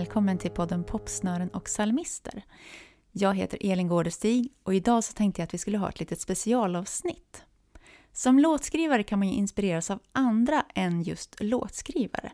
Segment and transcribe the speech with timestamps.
[0.00, 2.44] välkommen till podden Popsnören och psalmister.
[3.12, 6.20] Jag heter Elin Gårdestig och idag så tänkte jag att vi skulle ha ett litet
[6.20, 7.42] specialavsnitt.
[8.12, 12.32] Som låtskrivare kan man ju inspireras av andra än just låtskrivare.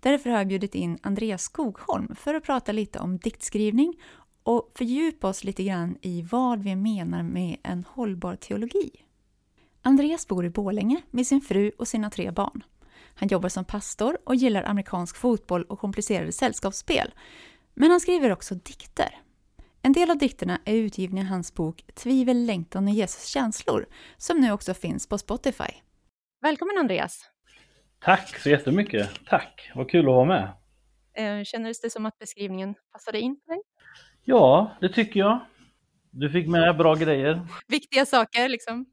[0.00, 3.94] Därför har jag bjudit in Andreas Skogholm för att prata lite om diktskrivning
[4.42, 8.90] och fördjupa oss lite grann i vad vi menar med en hållbar teologi.
[9.82, 12.62] Andreas bor i Bålänge med sin fru och sina tre barn.
[13.14, 17.14] Han jobbar som pastor och gillar amerikansk fotboll och komplicerade sällskapsspel.
[17.74, 19.18] Men han skriver också dikter.
[19.82, 24.40] En del av dikterna är utgivna i hans bok Tvivel, längtan och Jesus känslor, som
[24.40, 25.72] nu också finns på Spotify.
[26.42, 27.20] Välkommen Andreas!
[28.00, 29.10] Tack så jättemycket!
[29.26, 29.70] Tack!
[29.74, 30.52] Vad kul att vara med!
[31.14, 33.62] Eh, känner det som att beskrivningen passade in på dig?
[34.24, 35.40] Ja, det tycker jag.
[36.10, 37.40] Du fick med bra grejer.
[37.68, 38.86] Viktiga saker liksom.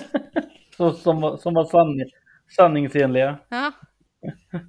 [0.76, 2.10] Så, som, som var sanning,
[2.56, 3.38] sanningsenliga.
[3.48, 3.72] Ja.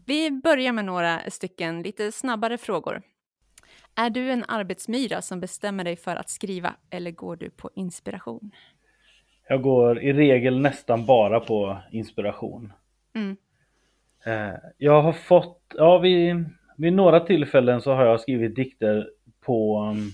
[0.06, 3.02] Vi börjar med några stycken lite snabbare frågor.
[3.96, 8.52] Är du en arbetsmyra som bestämmer dig för att skriva eller går du på inspiration?
[9.48, 12.74] Jag går i regel nästan bara på inspiration.
[13.16, 13.38] Mm.
[14.26, 16.46] Eh, jag har fått, ja vid,
[16.78, 19.10] vid några tillfällen så har jag skrivit dikter
[19.46, 20.12] på um,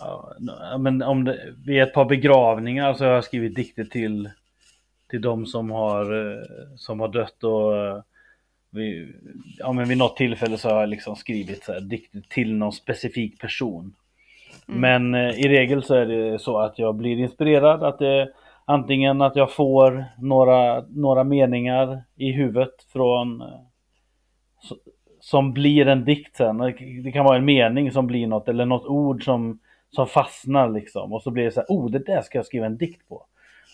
[0.00, 4.30] ja, men om det, vid ett par begravningar så har jag skrivit dikter till
[5.08, 6.42] till de som har, eh,
[6.76, 8.02] som har dött och eh,
[8.70, 9.14] vid,
[9.58, 12.72] ja, men vid något tillfälle så har jag liksom skrivit så här, dikter till någon
[12.72, 13.94] specifik person.
[14.68, 14.80] Mm.
[14.80, 18.32] Men eh, i regel så är det så att jag blir inspirerad, att det
[18.64, 23.42] antingen att jag får några, några meningar i huvudet från
[25.20, 26.58] som blir en dikt sen.
[27.04, 29.58] Det kan vara en mening som blir något eller något ord som,
[29.90, 31.12] som fastnar liksom.
[31.12, 33.24] Och så blir det så här, oh det där ska jag skriva en dikt på.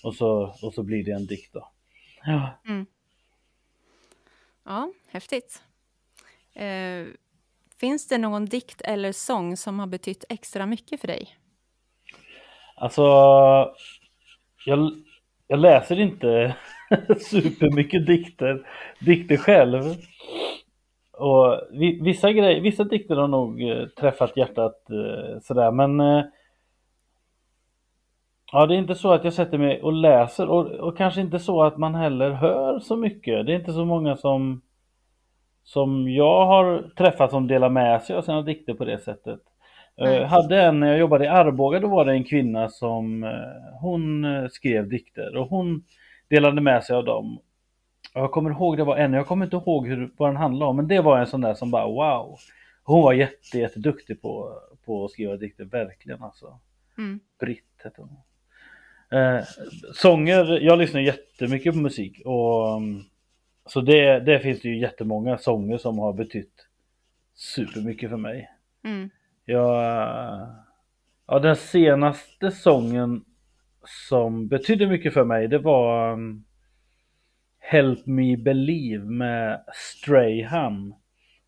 [0.04, 1.68] Och så, och så blir det en dikt då.
[2.24, 2.86] Ja, mm.
[4.64, 5.62] ja häftigt.
[6.52, 7.06] Eh,
[7.80, 11.28] finns det någon dikt eller sång som har betytt extra mycket för dig?
[12.74, 13.02] Alltså,
[14.66, 14.92] jag,
[15.46, 16.56] jag läser inte
[17.20, 18.66] supermycket dikter,
[19.00, 19.82] dikter själv.
[21.12, 21.60] Och
[22.02, 26.24] vissa, grejer, vissa dikter har nog eh, träffat hjärtat eh, sådär men eh,
[28.54, 31.38] Ja, det är inte så att jag sätter mig och läser och, och kanske inte
[31.38, 33.46] så att man heller hör så mycket.
[33.46, 34.62] Det är inte så många som
[35.64, 39.40] som jag har träffat som delar med sig av sina dikter på det sättet.
[39.96, 40.12] Mm.
[40.12, 43.30] Uh, hade en, när jag jobbade i Arboga, då var det en kvinna som uh,
[43.80, 45.84] hon uh, skrev dikter och hon
[46.28, 47.38] delade med sig av dem.
[48.14, 50.76] Jag kommer ihåg, det var en, jag kommer inte ihåg hur, vad den handlade om,
[50.76, 52.38] men det var en sån där som bara wow.
[52.84, 56.58] Hon var jätte, jätteduktig på, på att skriva dikter, verkligen alltså.
[56.98, 57.20] Mm.
[57.40, 58.16] Britt hette hon.
[59.14, 59.44] Eh,
[59.94, 63.02] sånger, jag lyssnar jättemycket på musik och mm,
[63.66, 66.66] så det, det finns det ju jättemånga sånger som har betytt
[67.34, 68.50] supermycket för mig.
[68.84, 69.10] Mm.
[69.44, 69.76] Jag,
[71.26, 73.24] ja, den senaste sången
[74.08, 76.44] som betydde mycket för mig det var um,
[77.58, 80.94] Help Me Believe med Strayham.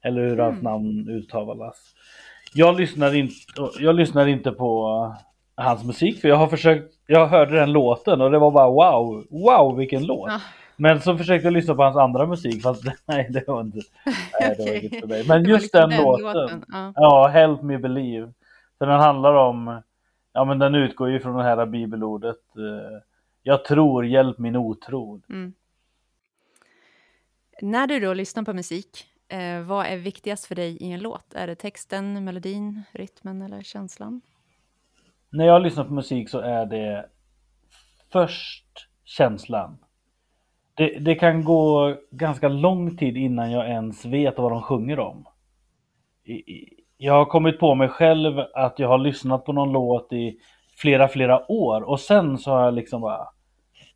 [0.03, 0.44] Eller hur mm.
[0.44, 1.94] hans namn uttalas.
[2.55, 3.34] Jag lyssnar, inte,
[3.81, 5.16] jag lyssnar inte på
[5.56, 9.27] hans musik för jag har försökt, jag hörde den låten och det var bara wow,
[9.31, 10.31] wow vilken låt.
[10.31, 10.41] Ja.
[10.77, 13.78] Men så försökte jag lyssna på hans andra musik fast nej det var inte,
[14.41, 15.25] nej, det var inte för mig.
[15.28, 16.65] Men just den, den låten, låten.
[16.69, 16.93] Ja.
[16.97, 17.27] ja.
[17.27, 18.33] Help Me Believe.
[18.78, 19.83] För den handlar om,
[20.33, 22.99] ja men den utgår ju från det här bibelordet, eh,
[23.43, 25.21] jag tror, hjälp min otro.
[25.28, 25.53] Mm.
[27.62, 31.34] När du då lyssnar på musik, eh, vad är viktigast för dig i en låt?
[31.34, 34.21] Är det texten, melodin, rytmen eller känslan?
[35.36, 37.06] När jag lyssnar på musik så är det
[38.12, 38.66] först
[39.04, 39.78] känslan.
[40.74, 45.26] Det, det, kan gå ganska lång tid innan jag ens vet vad de sjunger om.
[46.96, 50.38] Jag har kommit på mig själv att jag har lyssnat på någon låt i
[50.76, 53.28] flera, flera år och sen så har jag liksom bara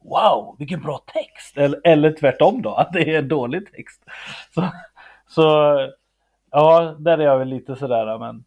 [0.03, 1.57] Wow, vilken bra text!
[1.57, 4.03] Eller, eller tvärtom då, att det är en dålig text.
[4.55, 4.69] Så,
[5.27, 5.43] så
[6.51, 8.45] ja, där är jag väl lite sådär men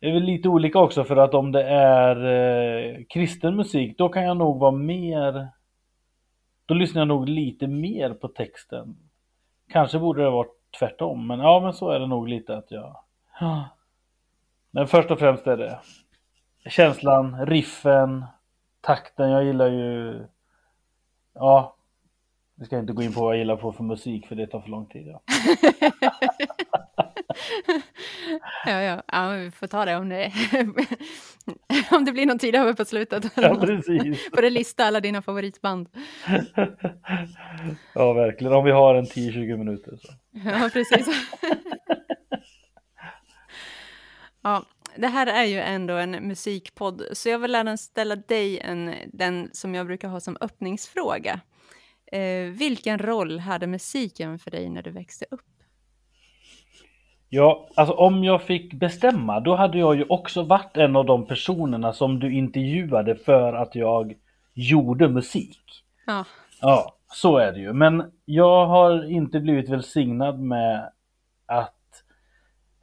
[0.00, 4.08] det är väl lite olika också för att om det är eh, kristen musik då
[4.08, 5.48] kan jag nog vara mer
[6.66, 8.96] Då lyssnar jag nog lite mer på texten
[9.68, 10.48] Kanske borde det vara
[10.78, 12.96] tvärtom men ja men så är det nog lite att jag
[14.70, 15.80] Men först och främst är det
[16.66, 18.24] Känslan, riffen,
[18.80, 20.24] takten, jag gillar ju
[21.34, 21.76] Ja
[22.54, 24.60] Vi ska inte gå in på vad jag gillar på för musik för det tar
[24.60, 25.22] för lång tid ja.
[28.66, 29.02] ja, ja.
[29.06, 30.32] ja, vi får ta det om det,
[31.90, 33.32] om det blir någon tid över på slutet.
[33.34, 34.30] Ja, precis.
[34.34, 35.88] Får du lista alla dina favoritband.
[37.94, 38.52] ja, verkligen.
[38.52, 40.12] Om vi har en 10-20 minuter så.
[40.30, 41.08] Ja, precis.
[44.42, 44.64] Ja,
[44.96, 49.50] det här är ju ändå en musikpodd, så jag vill även ställa dig en, den
[49.52, 51.40] som jag brukar ha som öppningsfråga.
[52.12, 55.57] Eh, vilken roll hade musiken för dig när du växte upp?
[57.30, 61.26] Ja, alltså om jag fick bestämma, då hade jag ju också varit en av de
[61.26, 64.14] personerna som du intervjuade för att jag
[64.54, 65.60] gjorde musik.
[66.06, 66.24] Ja.
[66.60, 67.72] Ja, så är det ju.
[67.72, 70.90] Men jag har inte blivit välsignad med
[71.46, 72.04] att,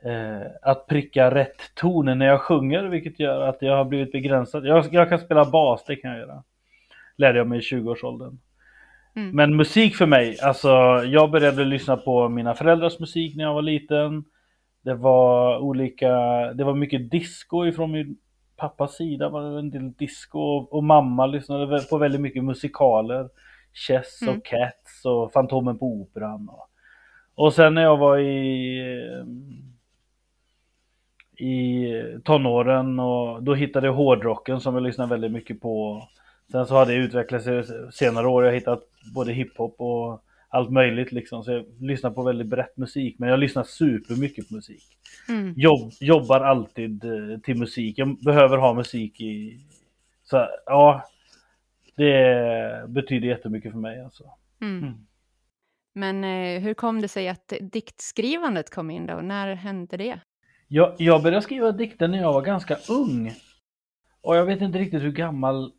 [0.03, 4.65] eh, att pricka rätt toner när jag sjunger, vilket gör att jag har blivit begränsad.
[4.65, 6.43] Jag, jag kan spela bas, det kan jag göra.
[7.17, 8.39] Lärde jag mig i 20-årsåldern.
[9.15, 9.35] Mm.
[9.35, 10.69] Men musik för mig, alltså
[11.05, 14.25] jag började lyssna på mina föräldrars musik när jag var liten.
[14.85, 16.09] Det var olika,
[16.53, 18.17] det var mycket disco ifrån min
[18.55, 20.39] pappas sida var det en del disco
[20.71, 23.29] och, mamma lyssnade på väldigt mycket musikaler.
[23.73, 24.41] Chess och Mm.
[24.41, 26.49] Cats och Fantomen på Operan.
[26.49, 26.69] Och,
[27.35, 28.79] och sen när jag var i,
[31.37, 31.87] i
[32.23, 36.03] tonåren och då hittade jag hårdrocken som jag lyssnade väldigt mycket på.
[36.51, 38.43] Sen så har det utvecklat sig senare år.
[38.43, 38.83] Jag har hittat
[39.15, 41.43] både hiphop och allt möjligt liksom.
[41.43, 43.15] Så jag lyssnar på väldigt brett musik.
[43.19, 44.83] Men jag lyssnar supermycket på musik.
[45.29, 45.53] Mm.
[45.57, 47.97] Jobb, jobbar alltid eh, till musik.
[47.97, 49.59] Jag behöver ha musik i...
[50.23, 51.05] Så ja,
[51.95, 54.23] det betyder jättemycket för mig alltså.
[54.61, 54.83] Mm.
[54.83, 54.93] Mm.
[55.93, 59.15] Men eh, hur kom det sig att diktskrivandet kom in då?
[59.15, 60.19] När hände det?
[60.67, 63.33] Jag, jag började skriva dikter när jag var ganska ung.
[64.21, 65.71] Och jag vet inte riktigt hur gammal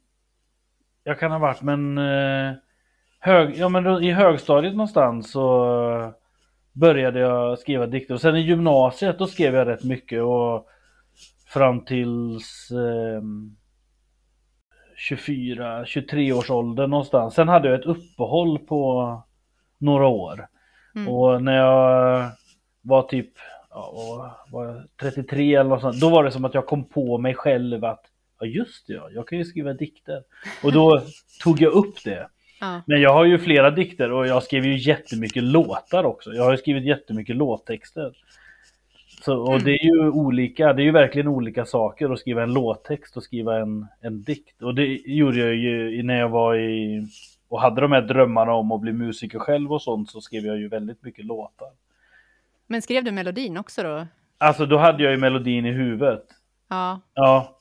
[1.04, 2.54] jag kan ha varit men, eh,
[3.26, 6.12] hög, ja, men i högstadiet någonstans så
[6.72, 8.14] började jag skriva dikter.
[8.14, 10.66] Och sen i gymnasiet då skrev jag rätt mycket och
[11.46, 13.22] fram tills eh,
[15.10, 17.34] 24-23 års ålder någonstans.
[17.34, 19.22] Sen hade jag ett uppehåll på
[19.78, 20.46] några år.
[20.94, 21.08] Mm.
[21.08, 22.30] Och när jag
[22.82, 23.32] var typ
[23.70, 27.18] ja, var jag, 33 eller något sånt, då var det som att jag kom på
[27.18, 28.04] mig själv att
[28.40, 30.22] ja just det, ja, jag kan ju skriva dikter.
[30.64, 31.02] Och då
[31.42, 32.28] tog jag upp det.
[32.60, 32.82] Ja.
[32.86, 36.32] Men jag har ju flera dikter och jag skrev ju jättemycket låtar också.
[36.32, 38.12] Jag har ju skrivit jättemycket låttexter.
[39.22, 39.64] Så, och Mm.
[39.64, 43.22] det är ju olika, det är ju verkligen olika saker att skriva en låttext och
[43.22, 44.62] skriva en, en dikt.
[44.62, 47.06] Och det gjorde jag ju när jag var i
[47.48, 50.58] och hade de här drömmarna om att bli musiker själv och sånt så skrev jag
[50.58, 51.68] ju väldigt mycket låtar.
[52.66, 54.06] Men skrev du melodin också då?
[54.38, 56.24] Alltså då hade jag ju melodin i huvudet.
[56.68, 57.00] Ja.
[57.14, 57.55] Ja.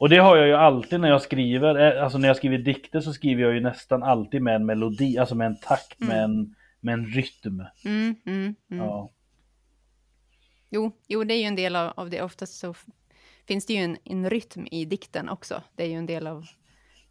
[0.00, 3.00] Och det har jag ju alltid när jag skriver, eh, alltså när jag skriver dikter
[3.00, 6.54] så skriver jag ju nästan alltid med en melodi, alltså med en takt, med, en,
[6.80, 7.64] med en rytm.
[7.84, 8.84] Mm, mm, mm.
[8.84, 9.10] Ja.
[10.70, 12.22] Jo, jo, det är ju en del av, av det.
[12.22, 12.74] Oftast så
[13.48, 15.62] finns det ju en, en rytm i dikten också.
[15.76, 16.44] Det är ju en del av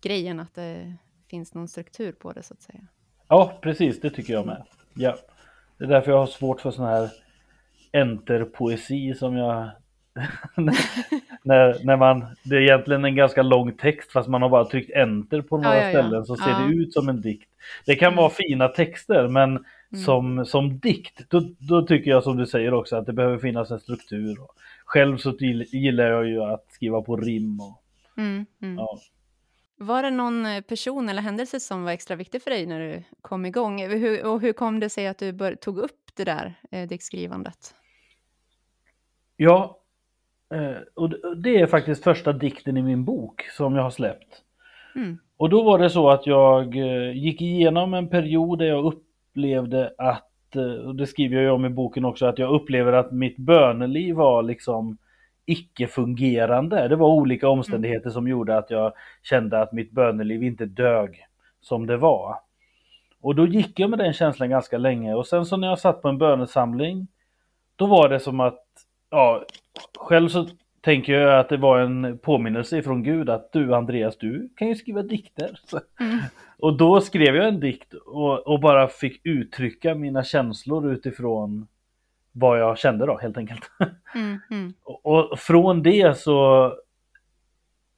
[0.02, 0.96] grejen att det
[1.30, 2.88] finns någon struktur på det så att säga.
[3.28, 4.66] ja, precis, det tycker jag med.
[4.94, 5.18] Ja.
[5.78, 7.10] Det är därför jag har svårt för sån här
[7.94, 9.70] enterpoesi som jag...
[11.44, 14.92] när, när man, det är egentligen en ganska lång text fast man har bara tryckt
[14.92, 15.90] enter på några ja, ja.
[15.90, 17.50] ställen så ser det ut som en dikt.
[17.86, 20.04] Det kan vara fina texter men Mm.
[20.04, 23.72] som, som dikt, då, då tycker jag som du säger också att det behöver finnas
[23.72, 24.38] en struktur.
[24.86, 25.32] Själv så
[25.72, 27.60] gillar jag ju att skriva på rim.
[27.60, 27.84] Och,
[28.18, 28.78] Mm, mm.
[29.78, 33.04] Var det någon eh, person eller händelse som var extra viktig för dig när du
[33.22, 33.82] kom igång?
[33.82, 37.76] Hur, och hur kom det sig att du bör, tog upp det där eh, diktskrivandet?
[39.36, 39.80] Ja,
[40.94, 44.42] och det- är faktiskt första dikten i min bok som jag har släppt.
[44.96, 45.18] Mm.
[45.38, 49.94] Och då var det så att jag eh, gick igenom en period där jag upplevde
[49.98, 53.12] att, eh, och det skriver jag ju om i boken också, att jag upplever att
[53.12, 54.98] mitt böneliv var liksom
[55.46, 56.88] icke-fungerande.
[56.88, 61.26] Det var olika omständigheter som gjorde att jag kände att mitt böneliv inte dög
[61.62, 62.36] som det var.
[63.22, 66.02] Och då gick jag med den känslan ganska länge och sen så när jag satt
[66.02, 67.08] på en bönesamling
[67.76, 68.64] då var det som att,
[69.10, 69.44] ja,
[69.98, 70.48] själv så
[70.82, 74.76] tänker jag att det var en påminnelse från Gud att du Andreas, du kan ju
[74.76, 75.60] skriva dikter.
[76.00, 76.20] Mm.
[76.58, 81.68] Och då skrev jag en dikt och, och bara fick uttrycka mina känslor utifrån
[82.32, 83.72] vad jag kände då helt enkelt.
[84.16, 86.74] Mm, mm, Och, och från det så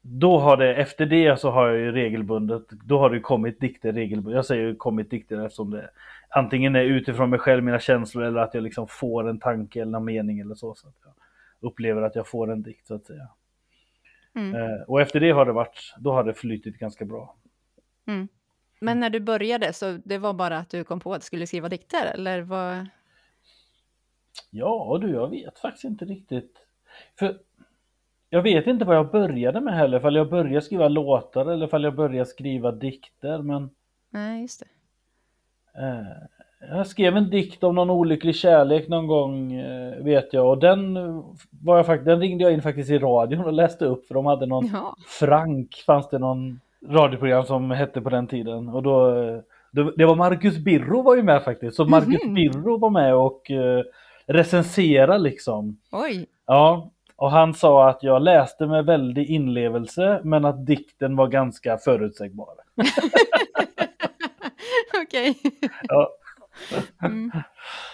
[0.01, 3.93] då har det, efter det så har jag ju regelbundet, då har det kommit dikter
[3.93, 4.35] regelbundet.
[4.35, 5.89] Jag säger ju kommit dikter eftersom det
[6.29, 9.97] antingen är utifrån mig själv, mina känslor eller att jag liksom får en tanke eller
[9.97, 10.75] en mening eller så.
[10.75, 11.13] så att jag
[11.61, 13.29] upplever att jag får en dikt så att säga.
[14.35, 17.35] mm, Eh, och efter det har det varit, då har det flytit ganska bra.
[18.07, 18.27] mm.
[18.83, 21.47] Men när du började, så det var bara att du kom på att du skulle
[21.47, 22.05] skriva dikter?
[22.13, 22.87] Eller vad?
[24.49, 26.57] Ja du, jag vet faktiskt inte riktigt.
[27.19, 27.39] För
[28.29, 31.83] jag vet inte vad jag började med heller, ifall jag började skriva låtar eller ifall
[31.83, 33.41] jag började skriva dikter.
[33.41, 33.69] Men
[34.09, 34.67] Nej, just det.
[35.81, 40.57] eh, Jag skrev en dikt om någon olycklig kärlek någon gång eh, vet jag och
[40.57, 40.93] den,
[41.63, 44.25] var jag fakt den ringde jag in faktiskt i radion och läste upp för de
[44.25, 44.95] hade någon Ja.
[45.07, 49.39] Frank fanns det någon radioprogram som hette på den tiden och då eh,
[49.95, 52.33] det var Marcus Birro var ju med faktiskt så Marcus Mhm.
[52.33, 53.83] Birro var med och eh,
[54.25, 55.77] recensera liksom.
[55.91, 56.25] Oj.
[56.47, 61.77] Ja, och han sa att jag läste med väldig inlevelse men att dikten var ganska
[61.77, 62.47] förutsägbar.
[65.03, 65.35] Okej.
[65.87, 66.09] Ja.
[67.03, 67.31] Mm.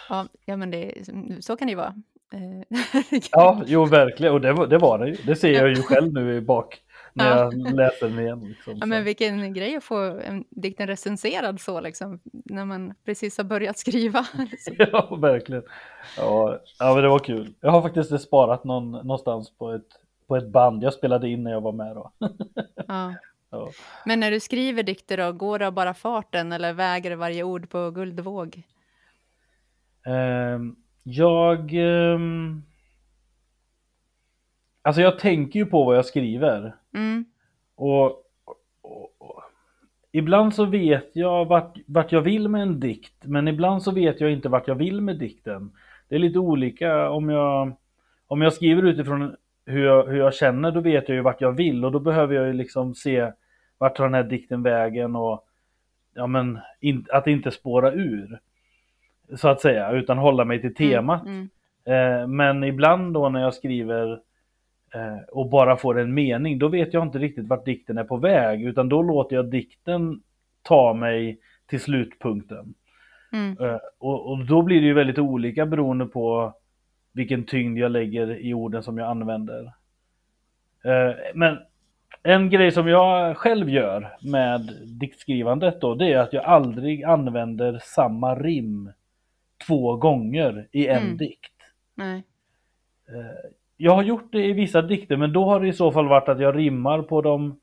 [0.10, 0.94] Ja, ja, men det,
[1.40, 1.94] så kan det ju vara.
[2.34, 2.80] Eh,
[3.32, 4.34] Ja, jo verkligen.
[4.34, 5.16] Och det var det, var det ju.
[5.26, 6.82] Det ser jag ju själv nu i bak
[7.14, 7.38] när Ja.
[7.54, 8.40] jag läser den igen.
[8.48, 8.78] Liksom.
[8.80, 13.44] Ja, men vilken grej att få en dikten recenserad så liksom, när man precis har
[13.46, 14.24] börjat skriva.
[14.60, 15.64] Så- Ja, verkligen.
[16.18, 17.54] Ja, ja, men det var kul.
[17.62, 19.88] Jag har faktiskt sparat någon, någonstans på ett,
[20.28, 22.12] på ett band jag spelade in när jag var med då.
[22.88, 23.14] Ja.
[23.50, 23.72] Ja.
[24.06, 27.70] Men när du skriver dikter då, går det av bara farten eller väger varje ord
[27.70, 28.64] på guldvåg?
[30.06, 31.74] Ehm, jag...
[31.74, 32.64] ehm,
[34.82, 36.76] alltså jag tänker ju på vad jag skriver.
[36.94, 37.26] Mm.
[37.76, 38.06] Och,
[38.82, 39.44] och, och
[40.12, 44.22] ibland så vet jag vart, vart jag vill med en dikt, men ibland så vet
[44.22, 45.72] jag inte vart jag vill med dikten.
[46.10, 47.76] Det är lite olika om jag,
[48.28, 49.36] om jag skriver utifrån
[49.68, 52.36] hur jag, hur jag känner, då vet jag ju vart jag vill och då behöver
[52.36, 53.32] jag ju liksom se
[53.78, 55.46] vart tar den här dikten vägen och
[56.14, 58.40] ja men in, att inte spåra ur.
[59.36, 61.26] Så att säga, utan hålla mig till temat.
[61.26, 61.50] Mm.
[61.86, 64.12] Eh, men ibland då när jag skriver
[64.94, 68.18] eh, och bara får en mening, då vet jag inte riktigt vart dikten är på
[68.18, 70.22] väg, utan då låter jag dikten
[70.62, 72.74] ta mig till slutpunkten.
[73.34, 73.58] Mm.
[73.60, 76.54] Eh, och, och då blir det ju väldigt olika beroende på
[77.18, 79.64] vilken tyngd jag lägger i orden som jag använder.
[80.84, 81.58] Eh, men
[82.24, 84.62] en grej som jag själv gör med
[85.00, 88.92] diktskrivandet då, det är att jag aldrig använder samma rim
[89.68, 91.18] två gånger i en Mm.
[91.18, 91.54] dikt.
[91.96, 92.24] Nej.
[93.78, 96.30] Jag har gjort det i vissa dikter men då har det i så fall varit
[96.30, 97.60] att jag rimmar på de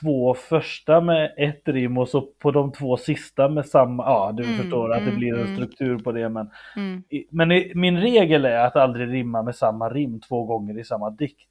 [0.00, 4.44] två första med ett rim och så på de två sista med samma, ja du
[4.44, 5.54] Mm, förstår att det mm, blir en mm.
[5.54, 7.02] struktur på det men, Mm.
[7.08, 10.84] i- men i, min regel är att aldrig rimma med samma rim två gånger i
[10.84, 11.46] samma dikt.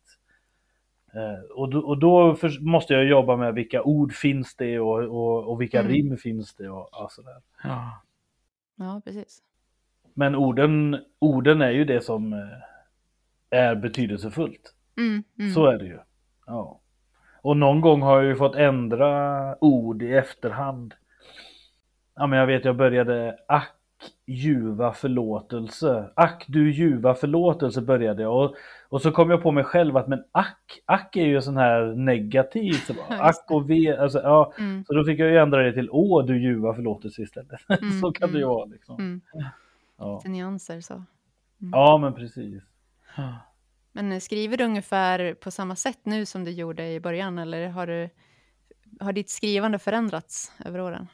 [1.13, 4.99] Eh, och då, och då för, måste jag jobba med vilka ord finns det och,
[5.03, 5.91] och, och vilka Mm.
[5.91, 7.41] rim finns det och, och sådär.
[8.75, 9.41] Ja, precis.
[10.13, 14.75] Men orden, orden är ju det som eh, är betydelsefullt.
[14.97, 15.23] Mm.
[15.39, 15.51] Mm.
[15.51, 15.99] Så är det ju.
[16.45, 16.79] Ja.
[17.49, 20.93] Och någon gång har jag ju fått ändra ord i efterhand.
[22.15, 23.75] Ja men jag vet jag började ack
[24.27, 26.09] ljuva förlåtelse.
[26.15, 28.43] Ack du ljuva förlåtelse började jag.
[28.43, 28.55] Och,
[28.89, 31.85] och så kom jag på mig själv att men ack, ack är ju sån här
[31.95, 32.73] negativ.
[32.73, 34.53] Så bara, ack och ve, alltså, ja.
[34.59, 34.85] Mm.
[34.85, 37.61] Så då fick jag ju ändra det till å du ljuva förlåtelse istället.
[37.81, 38.55] Mm, så kan det ju mm.
[38.55, 38.95] vara liksom.
[38.99, 39.21] Mm.
[39.97, 40.15] Ja.
[40.15, 41.03] Lite nyanser så.
[41.71, 42.63] ja men precis.
[43.91, 47.87] Men skriver du ungefär på samma sätt nu som du gjorde i början eller har,
[47.87, 48.09] du,
[48.99, 51.07] har ditt skrivande förändrats över åren?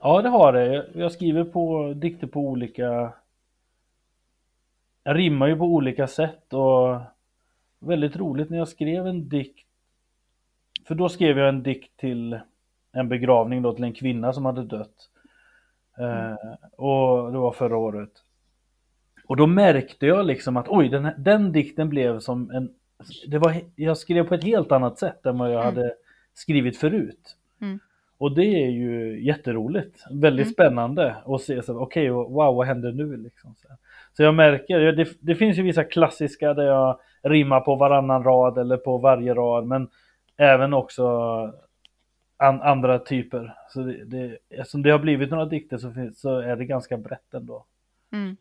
[0.00, 0.90] Ja, det har det.
[0.94, 3.12] Jag- skriver på dikter på olika...
[5.04, 7.00] Jag rimmar ju på olika sätt och
[7.80, 9.66] väldigt roligt när jag skrev en dikt.
[10.86, 12.40] För då skrev jag en dikt till
[12.92, 15.10] en begravning då till en kvinna som hade dött.
[15.98, 16.34] Eh,
[16.72, 18.10] och det var förra året.
[19.26, 22.70] Och då märkte jag liksom att oj, den, här, den dikten blev som en...
[23.26, 25.74] Det var, jag skrev på ett helt annat sätt än vad jag Mm.
[25.74, 25.94] hade
[26.34, 27.36] skrivit förut.
[27.60, 27.78] Mm.
[28.18, 30.04] Och det är ju jätteroligt.
[30.10, 30.52] Väldigt Mm.
[30.52, 33.54] spännande att se så okej, wow, vad händer nu liksom.
[33.54, 33.68] Så,
[34.16, 38.58] så jag märker, det, det finns ju vissa klassiska där jag rimmar på varannan rad
[38.58, 39.88] eller på varje rad, men
[40.36, 41.06] även också
[42.36, 43.54] an, andra typer.
[43.68, 46.96] Så det, det, eftersom det har blivit några dikter så, finns, så är det ganska
[46.96, 47.64] brett ändå.
[48.12, 48.36] Mm.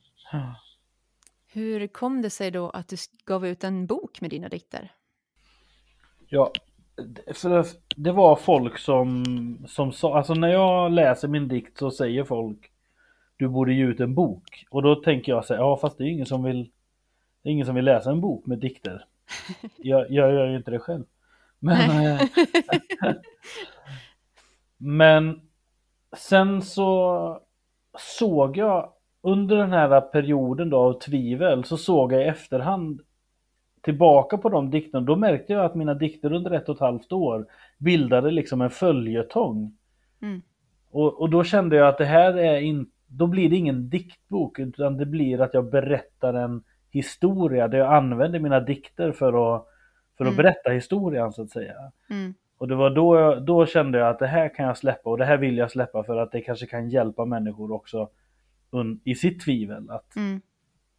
[1.53, 4.91] Hur kom det sig då att du gav ut en bok med dina dikter?
[6.27, 6.51] Ja,
[7.33, 7.65] för
[7.95, 9.25] det var folk som,
[9.67, 12.71] som sa, alltså när jag läser min dikt så säger folk
[13.37, 14.65] du borde ge ut en bok.
[14.69, 16.71] Och då tänker jag så här, ja fast det är ingen som vill
[17.41, 19.05] det är ingen som vill läsa en bok med dikter.
[19.77, 21.03] Jag, jag gör ju inte det själv.
[21.59, 22.21] Men, eh,
[24.77, 25.41] men
[26.17, 27.41] sen så
[27.97, 33.01] såg jag under den här perioden då av tvivel så såg jag i efterhand
[33.81, 35.05] tillbaka på de dikterna.
[35.05, 37.45] Då märkte jag att mina dikter under ett och ett halvt år
[37.77, 39.77] bildade liksom en följetong.
[40.21, 40.41] Mm.
[40.91, 44.59] Och, och då kände jag att det här är inte, då blir det ingen diktbok
[44.59, 49.65] utan det blir att jag berättar en historia där jag använder mina dikter för att,
[50.17, 50.37] för att Mm.
[50.43, 51.73] berätta historien så att säga.
[52.09, 52.33] Mm.
[52.57, 55.17] Och det var då, jag- då kände jag att det här kan jag släppa och
[55.17, 58.09] det här vill jag släppa för att det kanske kan hjälpa människor också
[59.03, 59.89] i sitt tvivel.
[59.89, 60.41] Att Mm.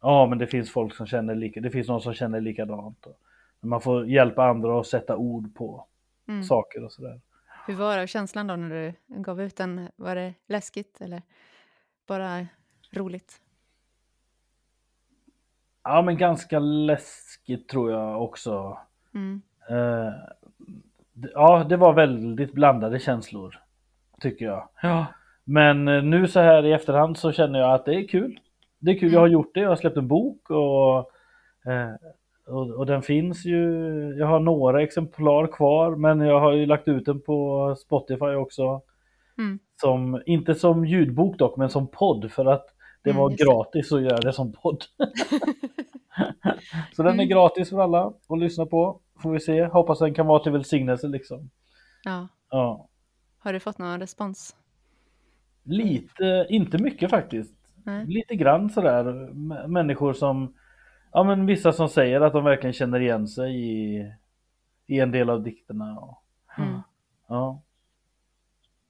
[0.01, 3.05] ja, men det finns folk som känner lika, det finns någon som känner likadant.
[3.05, 5.87] Och man får hjälpa andra att sätta ord på
[6.27, 6.43] Mm.
[6.43, 7.21] saker och sådär.
[7.67, 9.89] Hur var känslan då när du gav ut den?
[9.95, 11.21] Var det läskigt eller
[12.07, 12.47] bara
[12.91, 13.41] roligt?
[15.83, 18.77] Ja, men ganska läskigt tror jag också.
[19.13, 19.41] Mm.
[21.13, 23.59] D- ja, det var väldigt blandade känslor.
[24.19, 24.69] Tycker jag.
[24.81, 25.05] Ja.
[25.43, 28.39] Men eh, nu så här i efterhand så känner jag att det är kul.
[28.79, 29.13] Det är kul, Mm.
[29.13, 30.97] jag har gjort det, jag har släppt en bok och,
[31.71, 31.89] eh,
[32.47, 33.63] och, och den finns ju,
[34.19, 38.81] jag har några exemplar kvar men jag har ju lagt ut den på Spotify också.
[39.37, 39.59] Mm.
[39.81, 42.65] Som, inte som ljudbok dock, men som podd för att
[43.03, 43.35] det Mm, var det.
[43.35, 44.83] gratis att göra det som podd.
[46.95, 47.27] så den är Mm.
[47.27, 48.99] gratis för alla att lyssna på.
[49.23, 51.49] Får vi se, hoppas den kan vara till välsignelse liksom.
[52.03, 52.27] ja.
[52.49, 52.87] Ja.
[53.39, 54.55] Har du fått någon respons?
[55.63, 57.53] Lite, inte mycket faktiskt.
[57.83, 58.05] Nej.
[58.07, 59.03] Lite grann sådär.
[59.67, 60.53] Människor som,
[61.11, 64.11] ja men vissa som säger att de verkligen känner igen sig i,
[64.87, 65.99] i en del av dikterna.
[65.99, 66.19] Och,
[66.57, 66.79] Mm.
[67.27, 67.61] ja.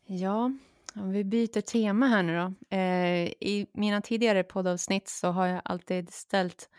[0.05, 0.51] Ja,
[0.95, 2.75] om vi byter tema här nu då.
[2.77, 6.69] Eh, I mina tidigare poddavsnitt så har jag alltid ställt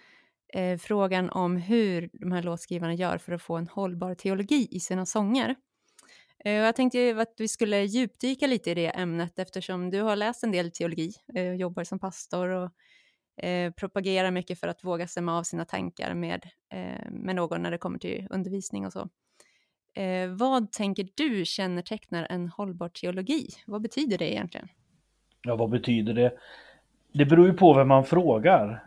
[0.55, 4.81] eh, frågan om hur de här låtskrivarna gör för att få en hållbar teologi i
[4.81, 5.55] sina sånger.
[6.45, 10.45] Eh, jag tänkte att vi skulle djupdyka lite i det ämnet eftersom du har läst
[10.45, 12.71] en del teologi, eh, jobbar som pastor och
[13.45, 16.43] eh, propagerar mycket för att våga stämma av sina tankar med,
[17.11, 19.09] med någon när det kommer till undervisning och så.
[20.37, 23.49] Vad tänker du kännetecknar en hållbar teologi?
[23.67, 24.69] Vad betyder det egentligen?
[25.43, 26.33] ja, vad betyder det?
[27.13, 28.85] Det beror ju på vem man frågar.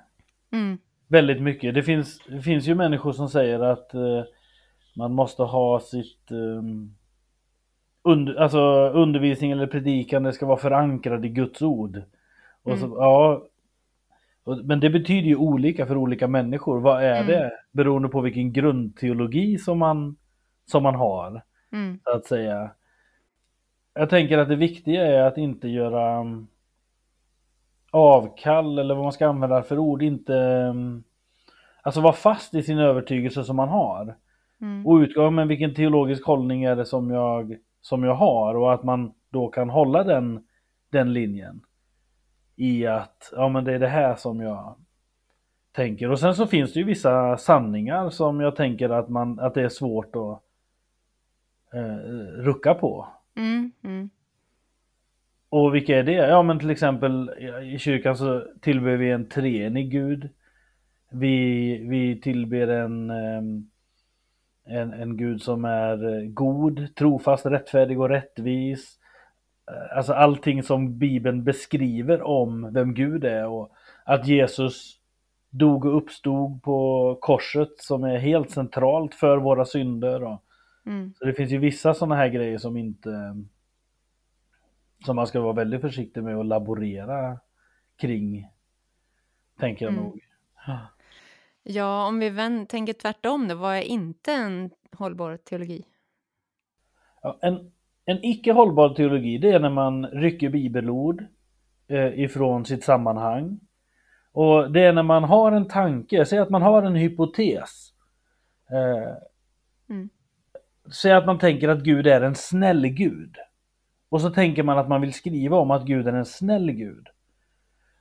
[0.51, 1.73] Mm, Väldigt mycket.
[1.73, 3.91] Det finns, det finns ju människor som säger att
[4.95, 6.96] man måste ha sitt um,
[8.11, 8.59] und, alltså
[8.89, 12.01] undervisning eller predikande ska vara förankrad i Guds ord.
[12.63, 12.97] Och så, Mm.
[12.97, 13.41] ja,
[14.63, 16.79] men det betyder ju olika för olika människor.
[16.79, 17.27] Vad är Mm.
[17.27, 17.51] det?
[17.71, 20.15] Beroende på vilken grundteologi som man,
[20.65, 21.41] som man har,
[21.71, 22.71] mm, så att säga.
[23.93, 26.47] Jag tänker att det viktiga är att inte göra um,
[27.91, 31.03] avkall eller vad man ska använda för ord, inte um,
[31.81, 34.15] Alltså vara fast i sin övertygelse som man har.
[34.61, 38.73] mm, Och utgå men vilken teologisk hållning är det som jag, som jag har och
[38.73, 40.43] att man då kan hålla den,
[40.89, 41.61] den linjen.
[42.55, 44.75] I att, ja men det är det här som jag
[45.71, 46.11] tänker.
[46.11, 49.61] Och sen så finns det ju vissa sanningar som jag tänker att, man, att det
[49.61, 50.41] är svårt att
[51.73, 51.95] eh,
[52.37, 53.07] rucka på.
[53.35, 54.09] mm, mm,
[55.49, 56.13] Och vilka är det?
[56.13, 57.29] Ja men till exempel
[57.63, 60.29] i kyrkan så tillber vi en treenig gud.
[61.11, 63.69] Vi, vi tillber en, ehm,
[64.69, 68.99] en, en gud som är eh, god, trofast, rättfärdig och rättvis.
[69.71, 73.71] Eh, Alltså allting som Bibeln beskriver om vem Gud är och
[74.05, 74.99] att Jesus
[75.49, 80.37] dog och uppstod på korset som är helt centralt för våra synder.
[80.85, 83.35] Mm, så det finns ju vissa sådana här grejer som inte
[85.05, 87.39] som man ska vara väldigt försiktig med att laborera
[87.97, 88.47] kring.
[89.59, 90.03] Tänker jag Mm.
[90.05, 90.19] nog.
[91.69, 95.85] Ja, om vi vänd, tänker tvärtom då, vad är inte en hållbar teologi?
[97.21, 97.71] Ja, en,
[98.05, 101.25] en icke hållbar teologi det är när man rycker bibelord
[101.87, 103.59] eh, ifrån sitt sammanhang.
[104.31, 107.93] Och det är när man har en tanke, säg att man har en hypotes.
[108.71, 109.13] Eh,
[109.89, 110.09] Mm.
[110.93, 113.35] Säg att man tänker att Gud är en snäll Gud.
[114.09, 117.07] Och så tänker man att man vill skriva om att Gud är en snäll Gud.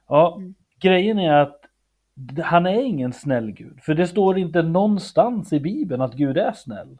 [0.08, 0.54] Ja, Mm.
[0.80, 1.55] grejen är att
[2.42, 3.78] han är ingen snäll Gud.
[3.82, 6.98] För det står inte någonstans i Bibeln att Gud är snäll.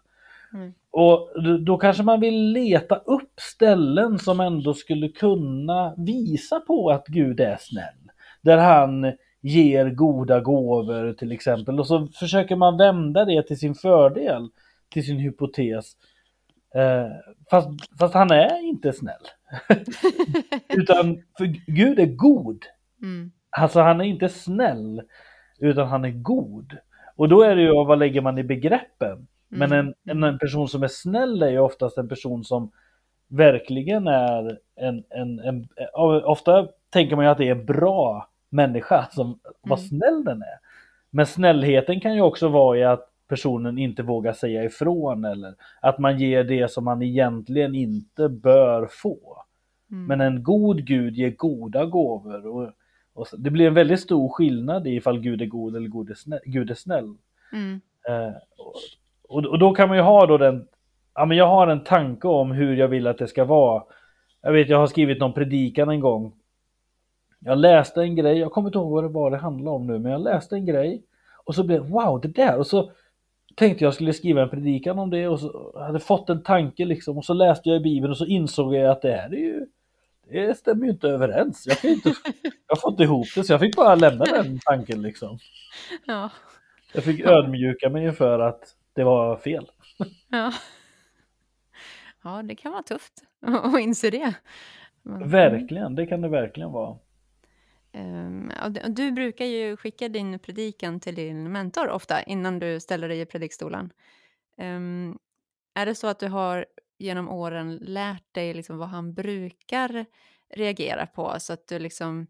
[0.55, 0.75] Mm.
[0.91, 7.07] Och då kanske man vill leta upp ställen som ändå skulle kunna visa på att
[7.07, 8.11] Gud är snäll.
[8.43, 11.81] Där han ger goda gåvor till exempel.
[11.81, 14.49] Och så försöker man vända det till sin fördel,
[14.89, 15.93] till sin hypotes.
[16.75, 17.09] Eh,
[17.51, 19.23] fast, fast han är inte snäll.
[20.69, 22.65] Utan för Gud är god.
[23.03, 25.03] Mm, Alltså han är inte snäll,
[25.59, 26.77] utan han är god.
[27.17, 29.27] Och då är det ju vad lägger man i begreppen?
[29.49, 32.71] Men mm, en, en, person som är snäll är ju oftast en person som
[33.29, 35.69] verkligen är en, en, en
[36.25, 39.89] ofta tänker man ju att det är en bra människa som vad Mm.
[39.89, 40.59] snäll den är.
[41.11, 45.99] Men snällheten kan ju också vara i att personen inte vågar säga ifrån eller att
[45.99, 49.43] man ger det som man egentligen inte bör få.
[49.91, 52.47] mm, Men en god gud ger goda gåvor.
[52.47, 52.71] Och,
[53.17, 56.11] och så- det blir en väldigt stor skillnad i ifall Gud är god eller Gud
[56.11, 56.41] är snäll.
[56.45, 57.15] Gud är snäll.
[57.53, 58.33] mm, Eh,
[59.29, 60.67] och, och då kan man ju ha då den,
[61.15, 63.83] ja men jag har en tanke om hur jag vill att det ska vara.
[64.43, 66.33] Jag vet, jag har skrivit någon predikan en gång.
[67.39, 69.99] Jag läste en grej, jag kommer inte ihåg vad det var det handlade om nu,
[69.99, 71.03] men jag läste en grej
[71.45, 72.59] och så blev wow, det där!
[72.59, 72.91] Och så
[73.55, 77.19] tänkte jag skulle skriva en predikan om det och så hade fått en tanke liksom
[77.19, 79.67] och så läste jag i Bibeln och så insåg jag att det här är ju
[80.31, 81.67] det stämmer ju inte överens.
[81.67, 82.15] Jag, kan inte,
[82.69, 85.39] jag får inte ihop det så jag fick bara lämna den tanken liksom.
[86.07, 86.31] Ja.
[86.93, 89.71] Jag fick ödmjuka mig inför att det var fel.
[90.29, 90.53] Ja.
[92.23, 94.35] ja, det kan vara tufft att inse det.
[95.07, 95.29] Mm.
[95.29, 96.99] Verkligen, det kan det verkligen vara.
[97.95, 98.53] Um,
[98.89, 103.27] du brukar ju skicka din predikan till din mentor ofta innan du ställer dig i
[103.27, 103.93] predikstolen.
[104.61, 105.19] Um,
[105.75, 106.67] är det så att du har
[106.99, 110.07] genom åren lärt dig liksom vad han brukar
[110.55, 112.27] reagera på så att du liksom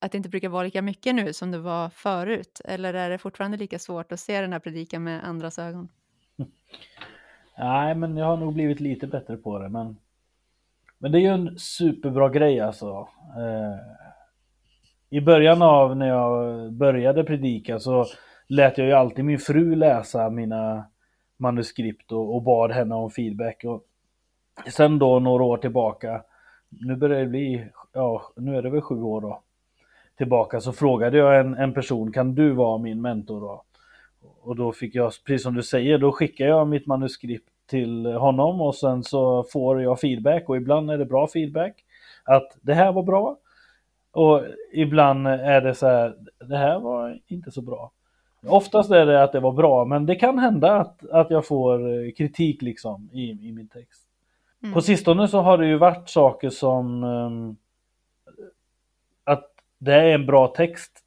[0.00, 2.60] att det inte brukar vara lika mycket nu som det var förut?
[2.64, 5.88] Eller är det fortfarande lika svårt att se den här predikan med andras ögon?
[7.58, 9.68] Nej, men jag har nog blivit lite bättre på det.
[9.68, 9.96] Men,
[10.98, 13.08] men det är ju en superbra grej alltså.
[13.36, 13.76] Eh,
[15.10, 18.06] I början av när jag började predika så
[18.48, 20.84] lät jag ju alltid min fru läsa mina
[21.36, 23.64] manuskript och, och bad henne om feedback.
[23.64, 23.84] Och
[24.66, 26.22] sen då några år tillbaka,
[26.68, 29.40] nu börjar det bli, ja nu är det väl sju år då,
[30.16, 33.62] tillbaka så frågade jag en, en person, kan du vara min mentor då?
[34.42, 38.60] Och då fick jag, precis som du säger, då skickar jag mitt manuskript till honom
[38.60, 41.84] och sen så får jag feedback och ibland är det bra feedback.
[42.24, 43.36] Att det här var bra.
[44.12, 44.42] Och
[44.72, 46.14] ibland är det så här,
[46.48, 47.90] det här var inte så bra.
[48.46, 52.04] Oftast är det att det var bra, men det kan hända att, att jag får
[52.04, 54.09] eh, kritik liksom i, i min text.
[54.62, 54.74] Mm.
[54.74, 57.56] På sistone så har det ju varit saker som um,
[59.24, 61.04] att det är en bra text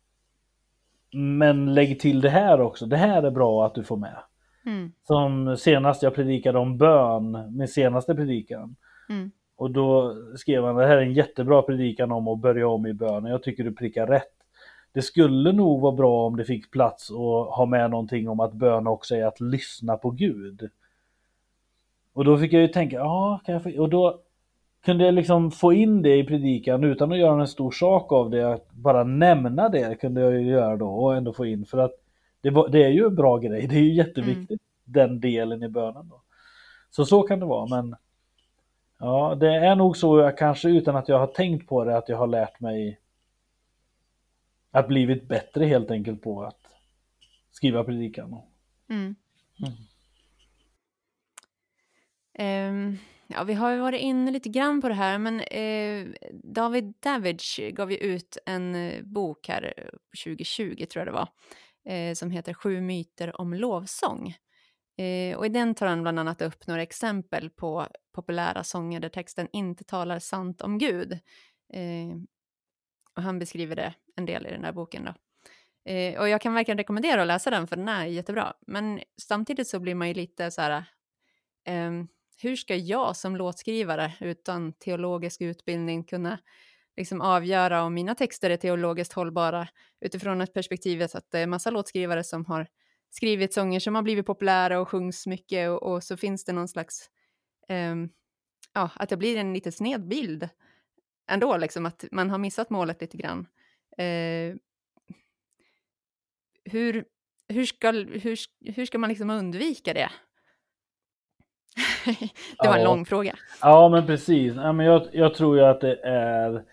[1.13, 4.17] men lägg till det här också, det här är bra att du får med.
[4.65, 4.91] Mm.
[5.07, 8.75] Som senast jag predikade om bön, min senaste predikan.
[9.09, 9.31] Mm.
[9.55, 12.93] Och då skrev han, det här är en jättebra predikan om att börja om i
[12.93, 14.33] bön, jag tycker du prickar rätt.
[14.91, 18.53] Det skulle nog vara bra om det fick plats och ha med någonting om att
[18.53, 20.69] bön också är att lyssna på Gud.
[22.13, 23.81] Och då fick jag ju tänka, ja, kan jag få...
[23.81, 24.21] och då
[24.85, 28.29] kunde jag liksom få in det i predikan utan att göra en stor sak av
[28.29, 31.77] det, att bara nämna det kunde jag ju göra då och ändå få in för
[31.77, 31.91] att
[32.41, 35.09] det, var, det är ju en bra grej, det är ju jätteviktigt mm.
[35.09, 36.21] den delen i bönen då.
[36.89, 37.95] Så så kan det vara, men
[38.99, 42.09] ja, det är nog så jag kanske utan att jag har tänkt på det att
[42.09, 42.99] jag har lärt mig
[44.71, 46.59] att blivit bättre helt enkelt på att
[47.51, 48.37] skriva predikan.
[48.89, 49.15] Mm.
[49.59, 49.73] Mm.
[52.39, 56.93] Um, ja, vi har ju varit inne lite grann på det här, men uh, David
[56.99, 59.83] Davidge gav ju ut en eh, bok här eh,
[60.23, 61.29] 2020, tror jag det var,
[62.09, 64.35] uh, som heter Sju myter om lovsång.
[65.01, 69.09] Uh, och i den tar han bland annat upp några exempel på populära sånger där
[69.09, 71.19] texten inte talar sant om Gud.
[73.15, 75.13] Och han beskriver det en del i den här boken då.
[76.19, 78.53] och jag kan verkligen rekommendera att läsa den för den är jättebra.
[78.67, 80.83] Men samtidigt så blir man ju lite så här,
[81.65, 82.07] ehm,
[82.41, 86.39] hur ska jag som låtskrivare utan teologisk utbildning kunna
[86.97, 89.67] liksom avgöra om mina texter är teologiskt hållbara
[90.01, 92.67] utifrån ett perspektivet att det är massa låtskrivare som har
[93.09, 96.67] skrivit sånger som har blivit populära och sjungs mycket och, och så finns det någon
[96.67, 97.09] slags,
[97.69, 98.09] um,
[98.73, 100.49] ja, att det blir en lite sned bild
[101.29, 103.39] ändå, liksom att man har missat målet lite grann.
[103.99, 104.55] Uh,
[106.65, 107.05] hur,
[107.47, 108.37] hur, ska, hur,
[108.73, 110.11] hur ska man liksom undvika det?
[112.05, 112.77] det var ja.
[112.77, 113.35] en lång fråga.
[113.61, 114.55] Ja, men precis.
[114.55, 116.63] Ja, men jag, jag tror ju att det är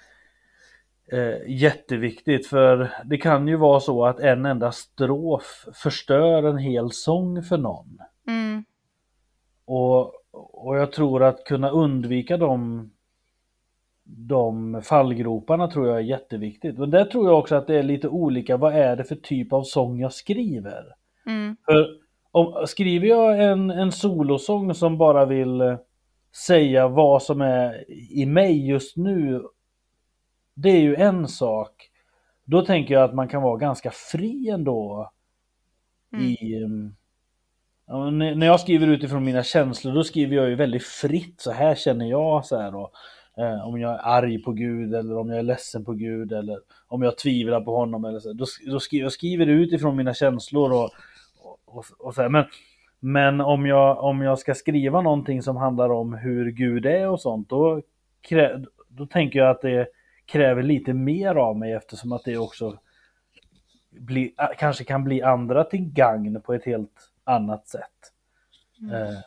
[1.13, 6.91] eh, jätteviktigt för det kan ju vara så att en enda strof förstör en hel
[6.91, 7.99] sång för någon.
[8.27, 8.65] Mm.
[9.65, 10.13] Och,
[10.53, 12.91] och jag tror att kunna undvika de,
[14.05, 16.79] de fallgroparna tror jag är jätteviktigt.
[16.79, 19.53] Men där tror jag också att det är lite olika, vad är det för typ
[19.53, 20.85] av sång jag skriver?
[21.27, 21.57] Mm.
[21.65, 22.00] För
[22.31, 25.79] om, skriver jag en, en solosång som bara vill eh,
[26.47, 29.43] säga vad som är i mig just nu,
[30.55, 31.91] det är ju en sak.
[32.45, 35.11] Då tänker jag att man kan vara ganska fri ändå.
[36.13, 36.25] Mm.
[36.27, 36.95] I, mm,
[37.87, 41.41] ja, när jag skriver utifrån mina känslor, då skriver jag ju väldigt fritt.
[41.41, 42.91] Så här känner jag så här då.
[43.39, 46.59] Eh, om jag är arg på Gud eller om jag är ledsen på Gud eller
[46.89, 48.05] om jag tvivlar på honom.
[48.05, 48.33] Eller så.
[48.33, 50.91] Då, då skriver jag skriver utifrån mina känslor och
[51.71, 52.29] och, och så här.
[52.29, 52.45] Men,
[53.01, 57.21] men om, jag, om jag ska skriva någonting som handlar om hur Gud är och
[57.21, 57.83] sånt, då,
[58.21, 59.89] krä, då tänker jag att det
[60.27, 62.79] kräver lite mer av mig eftersom att det också
[63.91, 68.13] bli, kanske kan bli andra till gagn på ett helt annat sätt.
[68.81, 68.95] Mm.
[68.95, 69.19] Eh,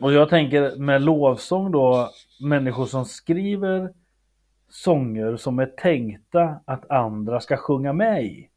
[0.00, 3.92] och jag tänker med lovsång då, människor som skriver
[4.68, 8.48] sånger som är tänkta att andra ska sjunga med i.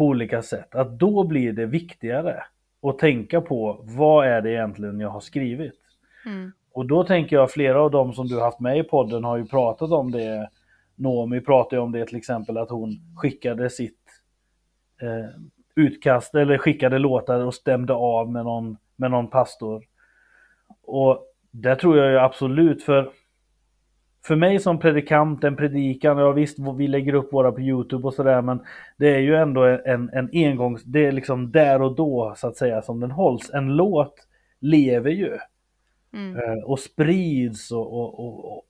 [0.00, 0.74] På olika sätt.
[0.74, 2.42] Att då blir det viktigare
[2.82, 5.80] att tänka på vad är det egentligen jag har skrivit.
[6.26, 6.52] Mm.
[6.72, 9.46] Och då tänker jag flera av dem som du haft med i podden har ju
[9.46, 10.48] pratat om det.
[10.94, 13.98] Nomi pratade om det till exempel att hon skickade sitt
[15.02, 15.42] eh,
[15.76, 19.84] utkast eller skickade låtar och stämde av med någon, med någon pastor.
[20.82, 23.10] Och det tror jag ju absolut för
[24.24, 28.14] för mig som predikant, en predikan, ja visst vi lägger upp våra på Youtube och
[28.14, 28.60] sådär men
[28.96, 32.56] det är ju ändå en, en engångs, det är liksom där och då så att
[32.56, 33.50] säga som den hålls.
[33.54, 34.14] En låt
[34.60, 35.38] lever ju
[36.12, 36.36] Mm.
[36.36, 38.66] eh, och sprids och, och, och, och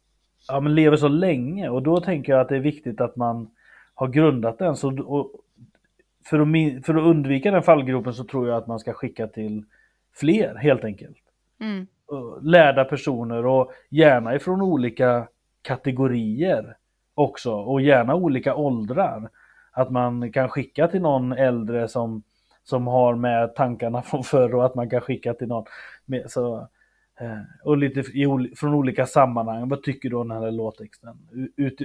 [0.49, 3.51] ja, men lever så länge och då tänker jag att det är viktigt att man
[3.95, 4.77] har grundat den.
[4.77, 4.91] Så,
[6.27, 9.65] för, att, för att undvika den fallgropen så tror jag att man ska skicka till
[10.15, 11.17] fler helt enkelt
[11.61, 11.87] Mm.
[12.43, 15.29] lärda personer och gärna ifrån olika
[15.63, 16.77] kategorier
[17.15, 19.31] också och gärna olika åldrar.
[19.73, 22.23] Att man kan skicka till någon äldre som,
[22.65, 25.65] som har med tankarna från förr och att man kan skicka till någon
[26.05, 26.69] med, så,
[27.21, 29.69] eh, och lite i, från olika sammanhang.
[29.69, 31.19] Vad tycker du om den här låttexten?
[31.57, 31.81] Ut,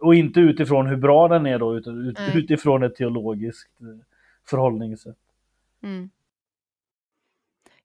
[0.00, 3.86] och inte utifrån hur bra den är då utan ut, utifrån ett teologiskt eh,
[4.50, 5.16] förhållningssätt.
[5.82, 6.10] Mm.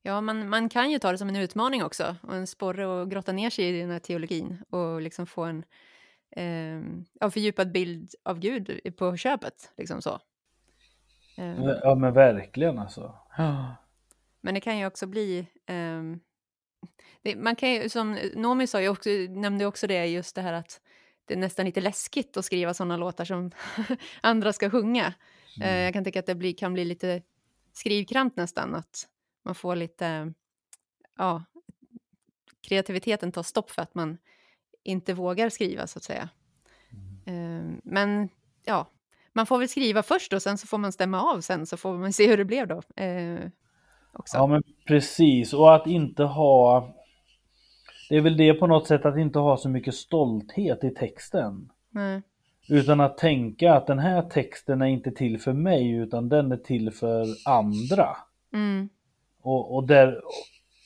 [0.06, 3.08] Ja, man, man kan ju ta det som en utmaning också och en sporre att
[3.08, 5.64] grotta ner sig i den här teologin och liksom få en
[6.30, 9.72] eh, fördjupad bild av Gud på köpet.
[9.76, 10.20] Liksom så.
[11.36, 13.14] Eh, Ja men verkligen alltså.
[14.40, 15.46] Men det kan ju också bli...
[15.66, 16.20] ehm,
[17.22, 20.52] det, man kan ju, som Nomi sa, ju också, nämnde också det, just det här
[20.52, 20.80] att
[21.24, 23.50] det är nästan lite läskigt att skriva sådana låtar som
[24.20, 25.14] andra ska sjunga.
[25.62, 27.22] Eh, jag kan tycka att det blir, kan bli lite
[27.72, 29.08] skrivkramp nästan, att
[29.46, 30.32] man får lite...
[31.16, 31.44] Ja,
[32.60, 34.18] kreativiteten tar stopp för att man
[34.82, 36.28] inte vågar skriva, så att säga.
[37.26, 38.28] Eh, men
[38.64, 38.86] ja,
[39.32, 41.98] man får väl skriva först och sen så får man stämma av sen, så får
[41.98, 43.02] man se hur det blev då.
[43.02, 43.48] Eh,
[44.12, 44.36] också.
[44.36, 46.88] Ja men precis och att inte ha
[48.08, 51.72] Det är väl det på något sätt att inte ha så mycket stolthet i texten.
[51.90, 52.22] Nej.
[52.68, 56.56] Utan att tänka att den här texten är inte till för mig utan den är
[56.56, 58.16] till för andra.
[58.52, 58.88] Mm.
[59.46, 60.20] Och, och, där,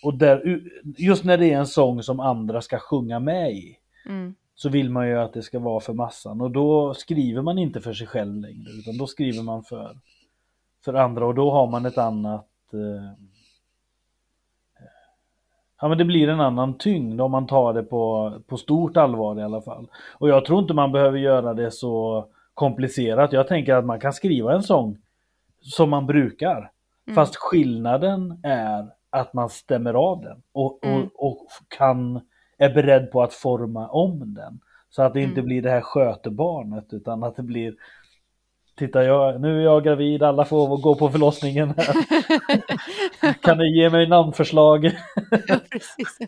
[0.02, 0.60] och där,
[0.96, 4.34] just när det är en sång som andra ska sjunga med i Mm.
[4.54, 7.80] så vill man ju att det ska vara för massan och då skriver man inte
[7.80, 9.96] för sig själv längre utan då skriver man för,
[10.84, 13.12] för andra och då har man ett annat eh,
[15.80, 19.40] Ja men det blir en annan tyngd om man tar det på, på stort allvar
[19.40, 19.86] i alla fall.
[20.18, 23.32] Och jag tror inte man behöver göra det så komplicerat.
[23.32, 24.98] Jag tänker att man kan skriva en sång
[25.60, 26.70] som man brukar.
[27.06, 27.14] Mm.
[27.14, 31.02] Fast skillnaden är att man stämmer av den och, Mm.
[31.02, 32.20] och, och kan,
[32.58, 34.60] är beredd på att forma om den.
[34.90, 35.44] Så att det inte Mm.
[35.46, 37.74] blir det här skötebarnet utan att det blir
[38.76, 41.94] Titta jag, nu är jag gravid, alla får gå på förlossningen här.
[43.42, 44.84] Kan ni ge mig namnförslag?
[45.46, 46.18] ja, precis.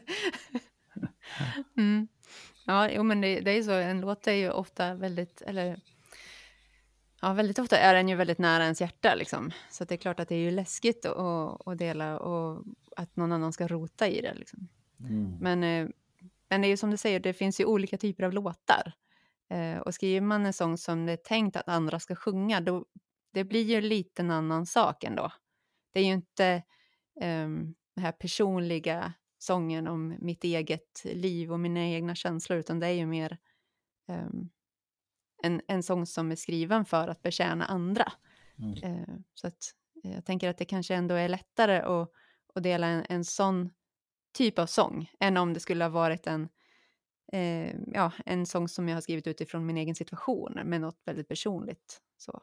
[1.77, 2.09] Mm.
[2.67, 3.73] Ja, jo, men det, det är så.
[3.73, 5.77] En låt är ju ofta väldigt, eller
[7.23, 9.51] ja, väldigt ofta är den ju väldigt nära ens hjärta liksom.
[9.71, 12.65] Så det är klart att det är ju läskigt att, att, dela och
[12.97, 14.69] att någon annan ska rota i det liksom.
[15.01, 15.37] Mm.
[15.41, 15.89] Men, eh,
[16.49, 18.93] men det är ju som du säger, det finns ju olika typer av låtar.
[19.51, 22.85] Eh, och skriver man en sång som det är tänkt att andra ska sjunga, då
[23.33, 25.33] det blir ju lite en annan sak ändå.
[25.93, 26.63] Det är ju inte
[27.21, 32.87] ehm, den här personliga sången om mitt eget liv och mina egna känslor, utan det
[32.87, 33.39] är ju mer
[34.09, 34.49] ehm,
[35.43, 38.13] en, en sång som är skriven för att betjäna andra.
[38.59, 38.75] Mm.
[38.83, 39.55] Eh, så att
[40.05, 42.09] eh, jag tänker att det kanske ändå är lättare att,
[42.55, 43.71] att dela en, en sån
[44.39, 46.49] typ av sång än om det skulle ha varit en,
[47.33, 51.29] eh, ja, en sång som jag har skrivit utifrån min egen situation med något väldigt
[51.29, 52.01] personligt.
[52.17, 52.43] Så.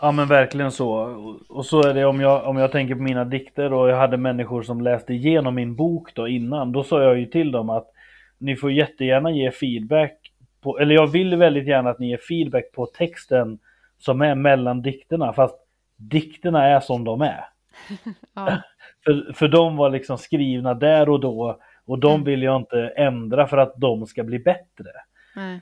[0.00, 0.90] Ja men verkligen så.
[0.92, 3.96] Och- Och så är det om jag, om jag tänker på mina dikter och jag
[3.96, 6.72] hade människor som läste igenom min bok då innan.
[6.72, 7.90] Då sa jag ju till dem att
[8.38, 10.27] ni får jättegärna ge feedback
[10.60, 13.58] på, eller jag vill väldigt gärna att ni ger feedback på texten
[13.98, 15.32] som är mellan dikterna.
[15.32, 15.56] Fast
[15.96, 17.44] dikterna är som de är.
[18.34, 18.56] Ja,
[19.04, 22.24] För, för de var liksom skrivna där och då och de Mm.
[22.24, 24.90] vill jag inte ändra för att de ska bli bättre.
[25.36, 25.60] nej.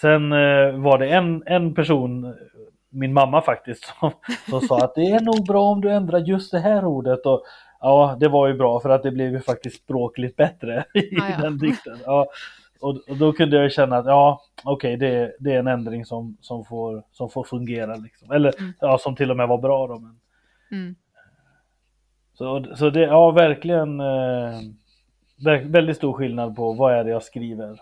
[0.00, 2.34] Sen eh, var det en, en person,
[2.90, 4.10] min mamma faktiskt, som,
[4.50, 7.26] som sa att det är nog bra om du ändrar just det här ordet.
[7.26, 7.42] Och,
[7.80, 11.24] ja, det var ju bra för att det blev ju faktiskt språkligt bättre i Ja,
[11.30, 11.42] ja.
[11.42, 11.98] den dikten.
[12.06, 12.26] Ja,
[12.84, 16.36] och, och då kunde jag känna att ja, okej, det, det är en ändring som,
[16.40, 17.94] som, får, som får fungera.
[17.96, 18.30] Liksom.
[18.30, 18.72] Eller Mm.
[18.80, 19.86] ja, som till och med var bra.
[19.86, 20.20] Då, men.
[20.70, 20.94] Mm.
[22.34, 24.60] Så, så det, ja, verkligen eh,
[25.64, 27.80] väldigt stor skillnad på vad är det jag skriver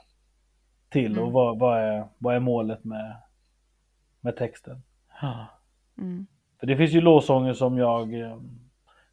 [0.90, 1.32] till och Mm.
[1.32, 3.16] vad, vad, är, vad är målet med,
[4.20, 4.82] med texten.
[5.98, 6.26] Mm.
[6.60, 8.36] För det finns ju låsånger som jag eh,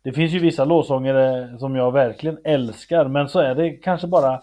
[0.02, 1.15] Det finns ju vissa låsånger
[1.52, 4.41] eh, som jag verkligen älskar men så är det kanske bara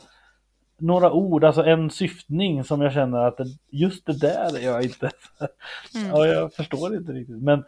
[0.79, 4.83] några ord, alltså en syftning som jag känner att det, just det där är jag
[4.83, 5.11] inte
[5.95, 6.09] Mm.
[6.09, 7.43] Ja, jag förstår inte riktigt.
[7.43, 7.65] Men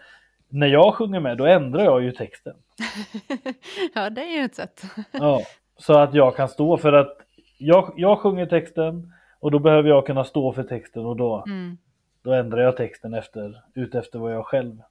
[0.49, 2.57] när jag sjunger med då ändrar jag ju texten.
[3.95, 4.83] ja, det är ju ett sätt.
[5.13, 5.41] Ja,
[5.77, 7.19] så att jag kan stå för att
[7.59, 11.79] jag, jag sjunger texten och då behöver jag kunna stå för texten och då, Mm.
[12.23, 14.83] då ändrar jag texten efter, ut efter vad jag själv.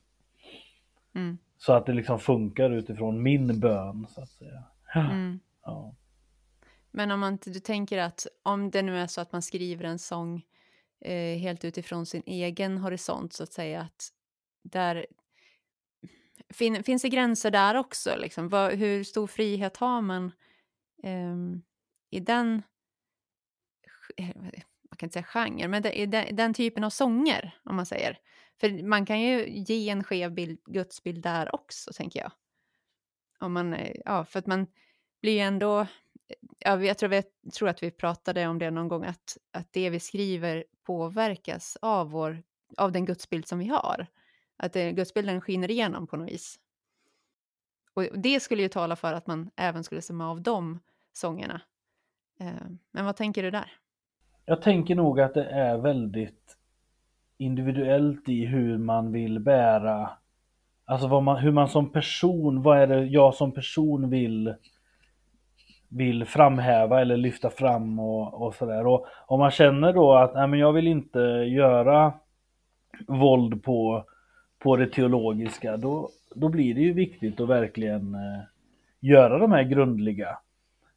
[1.16, 1.38] Mm.
[1.58, 4.64] Så att det liksom funkar utifrån min bön så att säga.
[4.96, 5.40] Mm.
[5.66, 5.94] Ja.
[6.92, 10.00] Men om man, du tänker att om det nu är så att man skriver en
[10.00, 10.46] sång
[11.02, 14.10] eh, helt utifrån sin egen horisont så att säga att
[14.64, 15.06] där
[16.50, 18.50] fin, finns det gränser där också liksom?
[18.50, 20.32] Var, hur stor frihet har man
[21.04, 21.36] eh,
[22.10, 22.64] i den
[24.18, 24.36] eh,
[24.90, 27.86] man kan inte säga genre, men det, i den, den typen av sånger om man
[27.86, 28.20] säger.
[28.60, 32.32] För man kan ju ge en skev bild, gudsbild där också tänker jag.
[33.40, 34.68] Om man, eh, ja, för att man
[35.22, 35.88] blir ju ändå
[36.60, 39.90] ja, jag tror, jag tror att vi pratade om det någon gång, att, att det
[39.90, 42.44] vi skriver påverkas av, vår,
[42.78, 44.08] av den gudsbild som vi har.
[44.58, 46.60] Att det, gudsbilden skiner igenom på något vis.
[47.94, 50.80] Och det skulle ju tala för att man även skulle stämma av de
[51.14, 51.62] sångerna.
[52.40, 53.72] Eh, men vad tänker du där?
[54.46, 56.58] Jag tänker nog att det är väldigt
[57.38, 60.10] individuellt i hur man vill bära,
[60.86, 64.56] alltså vad man, hur man som person, vad är det jag som person vill
[65.90, 68.88] vill framhäva eller lyfta fram och, och sådär.
[68.88, 72.14] Och om man känner då att nej, men jag vill inte göra
[73.08, 74.06] våld på,
[74.60, 78.44] på det teologiska, då, då blir det ju viktigt att verkligen eh,
[79.00, 80.38] göra de här grundliga.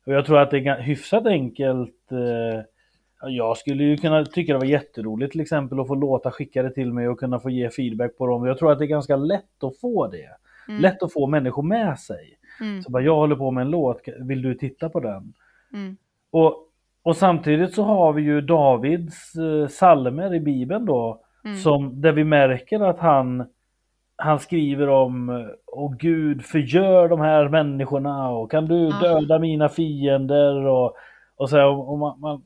[0.06, 2.12] Och jag tror att det är hyfsat enkelt.
[2.12, 2.64] Eh,
[3.22, 6.70] jag skulle ju kunna tycka det var jätteroligt till exempel att få låta skicka det
[6.70, 8.46] till mig och kunna få ge feedback på dem.
[8.46, 10.36] Jag tror att det är ganska lätt att få det.
[10.68, 12.38] Mm, Lätt att få människor med sig.
[12.60, 15.32] mm, Så bara, jag håller på med en låt, vill du titta på den?
[15.72, 15.96] mm,
[16.30, 16.56] Och,
[17.02, 22.12] och samtidigt så har vi ju Davids eh, salmer i Bibeln då, mm, som, där
[22.12, 23.46] vi märker att han,
[24.16, 30.54] han skriver om, Åh Gud, förgör de här människorna och kan du döda mina fiender?
[30.66, 30.94] Och,
[31.36, 32.42] och så här, och man, man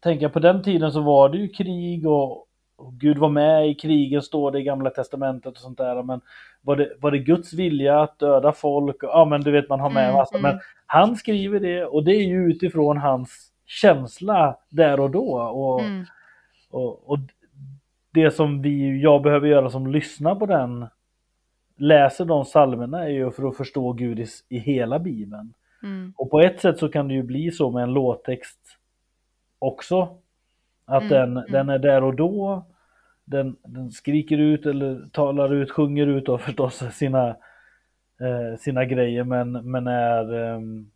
[0.00, 2.46] tänker på den tiden så var det ju krig och, och
[2.92, 6.20] Gud var med i krigen står det i gamla testamentet och sånt där men
[6.62, 8.96] var det, var det Guds vilja att döda folk?
[9.00, 10.50] Ja men du vet man har med Mm, massa mm.
[10.50, 15.80] men han skriver det och det är ju utifrån hans känsla där och då och,
[15.80, 16.04] mm,
[16.70, 17.18] och, och
[18.10, 20.86] det som vi, jag behöver göra som lyssnar på den
[21.76, 25.54] läser de psalmerna är ju för att förstå Gud i, i hela bibeln.
[25.82, 28.60] mm, Och på ett sätt så kan det ju bli så med en låttext
[29.58, 30.18] också.
[30.84, 31.52] Att Mm, den, mm.
[31.52, 32.64] den är där och då.
[33.24, 37.28] Den, den skriker ut eller talar ut, sjunger ut och förstås sina,
[38.20, 40.90] eh, sina grejer men, men är ehm,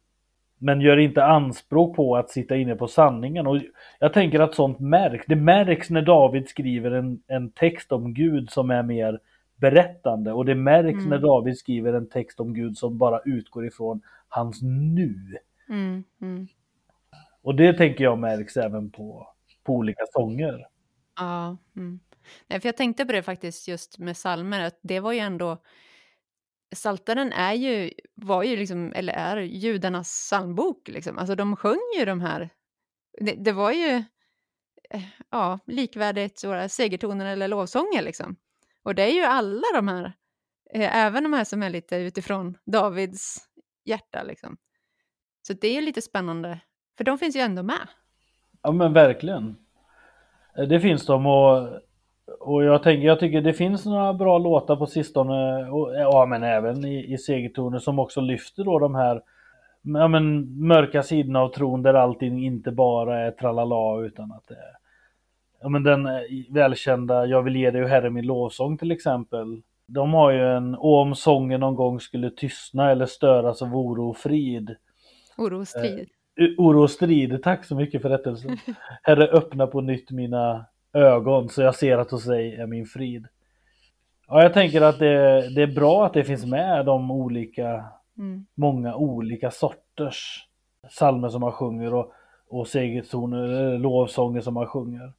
[0.59, 3.47] men gör inte anspråk på att sitta inne på sanningen.
[3.47, 3.61] Och
[3.99, 5.25] jag tänker att sånt märks.
[5.29, 9.21] Det märks när David skriver en, en text om Gud som är mer
[9.57, 10.33] berättande.
[10.33, 11.09] Och det märks Mm.
[11.09, 15.38] när David skriver en text om Gud som bara utgår ifrån hans nu.
[15.69, 16.47] mm, mm.
[17.43, 19.29] Och det tänker jag märks även på,
[19.64, 20.67] på olika sånger.
[21.17, 21.57] Ja.
[21.77, 22.01] Mm.
[22.47, 25.62] Nej, för jag tänkte på det faktiskt just med salmer, att det var ju ändå
[26.75, 31.19] Saltaren är ju, var ju liksom, eller är judarnas psalmbok liksom.
[31.19, 32.51] Alltså de sjöng ju de här,
[33.21, 34.05] det, det var ju
[34.91, 38.37] eh, ja, likvärdigt våra segertoner eller lovsånger liksom.
[38.83, 40.12] Och det är ju alla de här,
[40.75, 43.49] eh, även de här som är lite utifrån Davids
[43.85, 44.57] hjärta liksom.
[45.43, 46.61] Så det är lite spännande,
[46.97, 47.88] för de finns ju ändå med.
[48.62, 49.57] Ja men verkligen.
[50.59, 51.81] Eh, det finns de och,
[52.41, 56.43] och jag, tänker, jag tycker det finns några bra låtar på sistone, och, ja men
[56.43, 59.22] även i, i segertoner som också lyfter då de här
[59.83, 64.55] ja, men, mörka sidorna av tron där allting inte bara är tralala utan att det
[64.55, 64.79] är
[65.61, 66.20] ja, men den eh,
[66.51, 69.62] välkända Jag vill ge dig och Herre min lovsång till exempel.
[69.87, 74.16] De har ju en om sången någon gång skulle tystna eller störas av oro och
[74.16, 74.76] frid.
[75.39, 76.09] Oro och strid.
[76.37, 78.57] U- Oro och strid, tack så mycket för rättelsen.
[79.03, 83.26] Herre öppna på nytt mina ögon så jag ser att hos dig är min frid.
[84.28, 87.84] Ja, jag tänker att det, det är bra att det finns med de olika,
[88.18, 88.47] Mm.
[88.55, 90.47] många olika sorters
[90.89, 92.12] psalmer som man sjunger och,
[92.49, 95.12] och segertoner, lovsånger som man sjunger.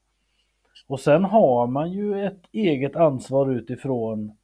[0.88, 4.38] Och sen har man ju ett eget ansvar utifrån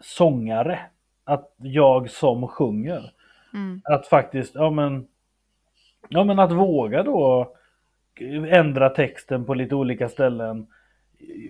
[0.00, 0.78] sångare.
[1.24, 3.12] Att jag som sjunger
[3.54, 3.80] Mm.
[3.84, 5.06] att faktiskt, ja men,
[6.08, 7.52] ja men att våga då
[8.48, 10.66] ändra texten på lite olika ställen.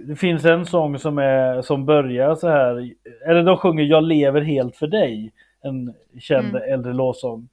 [0.07, 2.93] Det finns en sång som, är, som börjar så här,
[3.27, 5.33] eller de sjunger Jag lever helt för dig,
[5.63, 6.73] en känd mm.
[6.73, 7.49] äldre låtsång.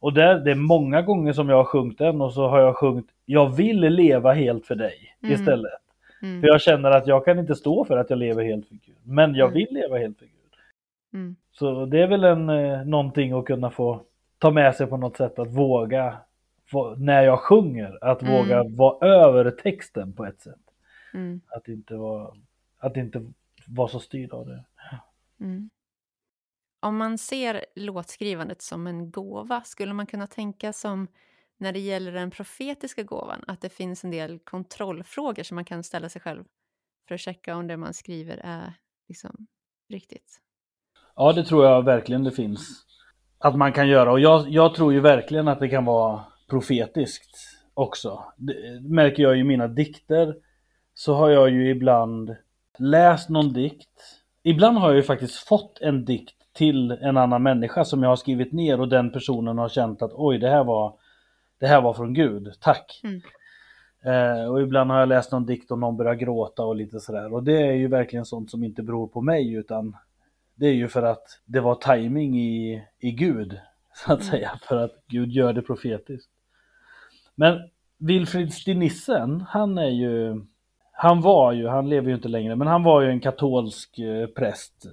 [0.00, 2.76] Och där, det är många gånger som jag har sjungit den och så har jag
[2.76, 5.34] sjungit Jag vill leva helt för dig mm.
[5.34, 5.72] istället.
[6.22, 6.40] Mm.
[6.40, 8.96] För jag känner att jag kan inte stå för att jag lever helt för Gud.
[9.02, 9.54] Men jag mm.
[9.54, 10.34] vill leva helt för Gud.
[11.14, 11.36] Mm.
[11.52, 14.00] Så det är väl en, eh, någonting att kunna få
[14.38, 16.16] ta med sig på något sätt att våga
[16.98, 18.34] när jag sjunger, att mm.
[18.34, 20.60] våga vara över texten på ett sätt.
[21.14, 21.40] Mm.
[21.46, 22.36] Att inte vara,
[22.78, 23.32] att inte
[23.66, 24.64] vara så styrd av det.
[25.40, 25.70] Mm.
[26.80, 31.08] Om man ser låtskrivandet som en gåva, skulle man kunna tänka som
[31.56, 35.82] när det gäller den profetiska gåvan, att det finns en del kontrollfrågor som man kan
[35.82, 36.44] ställa sig själv
[37.08, 38.74] för att checka om det man skriver är
[39.08, 39.46] liksom
[39.88, 40.40] riktigt?
[41.16, 42.86] Ja, det tror jag verkligen det finns
[43.38, 47.36] att man kan göra och jag, jag tror ju verkligen att det kan vara profetiskt
[47.74, 48.24] också.
[48.36, 50.36] Det märker jag i mina dikter
[50.94, 52.36] så har jag ju ibland
[52.78, 54.20] läst någon dikt.
[54.42, 58.16] Ibland har jag ju faktiskt fått en dikt till en annan människa som jag har
[58.16, 60.94] skrivit ner och den personen har känt att oj, det här var,
[61.58, 63.00] det här var från Gud, tack.
[63.04, 63.20] Mm.
[64.04, 67.34] Eh, och ibland har jag läst någon dikt och någon börjar gråta och lite sådär.
[67.34, 69.96] Och det är ju verkligen sånt som inte beror på mig utan
[70.54, 73.58] det är ju för att det var timing i, i Gud,
[73.94, 74.30] så att mm.
[74.30, 76.30] säga, för att Gud gör det profetiskt.
[77.40, 77.60] Men
[77.98, 80.44] Wilfrid Stinissen, han är ju,
[80.92, 84.26] han var ju, han lever ju inte längre, men han var ju en katolsk eh,
[84.26, 84.86] präst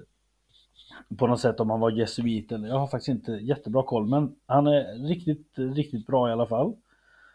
[1.17, 4.35] på något sätt om han var jesuit eller jag har faktiskt inte jättebra koll men
[4.45, 6.75] han är riktigt, riktigt bra i alla fall.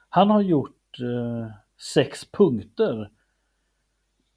[0.08, 1.54] Han har gjort eh,
[1.94, 3.10] sex punkter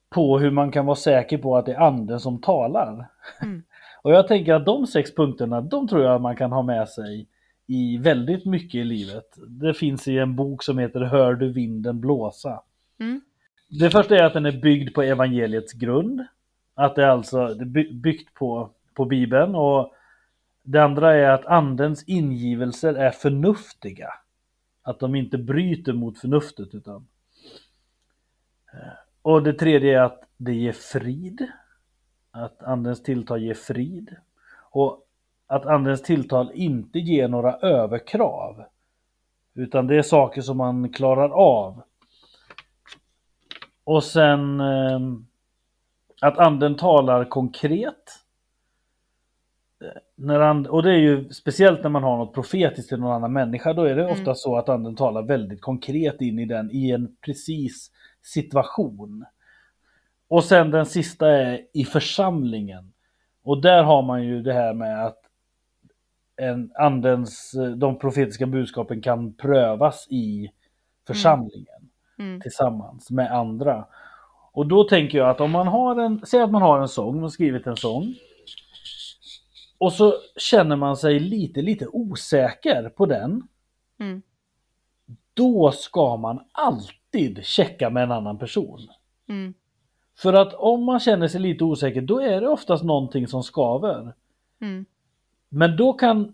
[0.09, 3.07] på hur man kan vara säker på att det är anden som talar.
[3.41, 3.63] Mm.
[4.01, 7.28] Och jag tänker att de sex punkterna, de tror jag man kan ha med sig
[7.68, 9.36] i väldigt mycket i livet.
[9.47, 12.61] Det finns i en bok som heter Hör du vinden blåsa?
[12.99, 13.22] Mm.
[13.70, 16.26] Det första är att den är byggd på evangeliets grund.
[16.76, 17.55] Att det är alltså
[17.93, 19.93] byggt på, på Bibeln och
[20.63, 24.09] det andra är att andens ingivelser är förnuftiga.
[24.82, 27.07] Att de inte bryter mot förnuftet utan
[29.22, 31.47] och det tredje är att det ger frid.
[32.32, 34.16] Att andens tilltal ger frid.
[34.72, 35.05] Och
[35.48, 38.64] att andens tilltal inte ger några överkrav.
[39.56, 41.82] Utan det är saker som man klarar av.
[43.84, 45.00] Och sen eh,
[46.22, 48.22] att anden talar konkret.
[50.16, 53.34] När and, och det är ju speciellt när man har något profetiskt till någon annan
[53.34, 53.74] människa.
[53.74, 54.14] Då är det mm.
[54.14, 57.91] ofta så att anden talar väldigt konkret in i den i en precis
[58.22, 59.26] situation.
[60.28, 62.93] Och sen den sista är i församlingen.
[63.43, 65.24] Och där har man ju det här med att
[66.38, 70.52] en andens, de profetiska budskapen kan prövas i
[71.08, 72.30] församlingen mm.
[72.30, 72.42] Mm.
[72.42, 73.86] tillsammans med andra.
[74.52, 77.22] Och då tänker jag att om man har en, säg att man har en sång,
[77.22, 78.16] man skrivit en sång.
[79.78, 83.48] Och så känner man sig lite, lite osäker på den.
[84.00, 84.22] Mm.
[85.34, 88.88] Då ska man alltid checka med en annan person.
[89.30, 89.54] Mm.
[90.18, 94.14] För att om man känner sig lite osäker då är det oftast någonting som skaver.
[94.62, 94.86] Mm.
[95.50, 96.34] Men då kan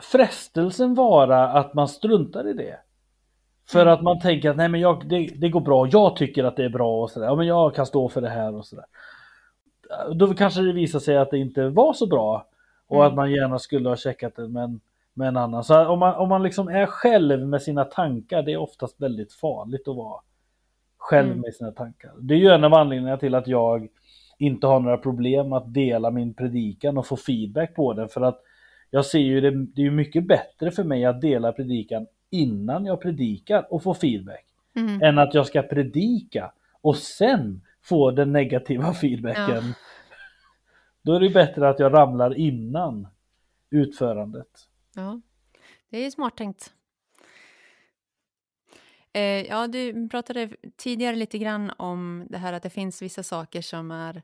[0.00, 2.78] frestelsen vara att man struntar i det.
[3.68, 6.56] För att man tänker att nej men jag, det, det, går bra, jag tycker att
[6.56, 7.26] det är bra och sådär.
[7.26, 8.84] Ja men jag kan stå för det här och sådär.
[10.14, 12.46] Då kanske det visar sig att det inte var så bra.
[12.86, 13.06] Och mm.
[13.06, 14.80] att man gärna skulle ha checkat det med en,
[15.14, 15.64] med en annan.
[15.64, 19.32] Så om man, om man liksom är själv med sina tankar, det är oftast väldigt
[19.32, 20.20] farligt att vara
[20.98, 21.40] själv mm.
[21.40, 22.12] med sina tankar.
[22.18, 23.88] Det är ju en av anledningarna till att jag
[24.38, 28.40] inte har några problem att dela min predikan och få feedback på den för att
[28.90, 33.00] jag ser ju det, det är mycket bättre för mig att dela predikan innan jag
[33.00, 34.44] predikar och få feedback
[34.76, 35.02] mm.
[35.02, 39.64] än att jag ska predika och sen få den negativa feedbacken.
[39.66, 39.74] Ja.
[41.02, 43.08] Då är det bättre att jag ramlar innan
[43.70, 44.68] utförandet.
[44.94, 45.20] Ja,
[45.90, 46.72] det är smart tänkt.
[49.14, 53.62] Eh, ja, du pratade tidigare lite grann om det här att det finns vissa saker
[53.62, 54.22] som är,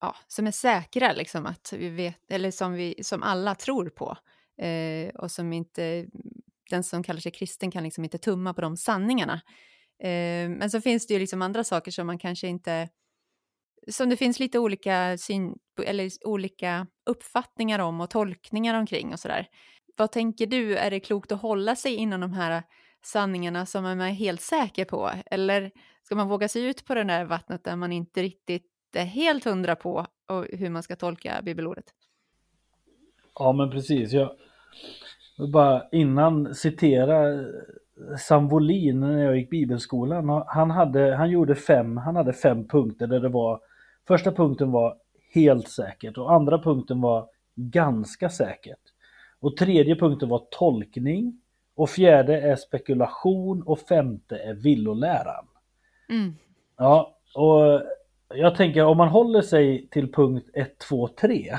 [0.00, 4.16] ja, som är säkra, liksom, att vi vet, eller som, vi, som alla tror på.
[4.64, 6.06] Eh, och som inte,
[6.70, 9.40] den som kallar sig kristen kan liksom inte tumma på de sanningarna.
[10.02, 12.88] Eh, men så finns det ju liksom andra saker som man kanske inte
[13.88, 19.48] som det finns lite olika, syn, eller olika uppfattningar om och tolkningar omkring och sådär.
[19.96, 22.62] Vad tänker du, är det klokt att hålla sig inom de här
[23.02, 25.10] sanningarna som man är helt säker på?
[25.26, 25.70] Eller
[26.02, 29.44] ska man våga sig ut på det där vattnet där man inte riktigt är helt
[29.44, 30.06] hundra på
[30.52, 31.84] hur man ska tolka bibelordet?
[33.38, 34.12] Ja men precis.
[34.12, 34.30] Jag
[35.38, 37.46] vill bara innan citera eh,
[38.18, 40.44] Sam Wolin när jag gick bibelskolan.
[40.46, 43.60] Han, hade, han gjorde fem, han hade fem punkter där det var
[44.08, 44.96] Första punkten var
[45.34, 48.80] helt säkert och andra punkten var ganska säkert.
[49.40, 51.40] Och tredje punkten var tolkning
[51.80, 55.46] och fjärde är spekulation och femte är villoläran.
[56.08, 56.34] Mm.
[56.76, 57.82] Ja, och
[58.34, 61.58] jag tänker om man håller sig till punkt 1, 2, 3,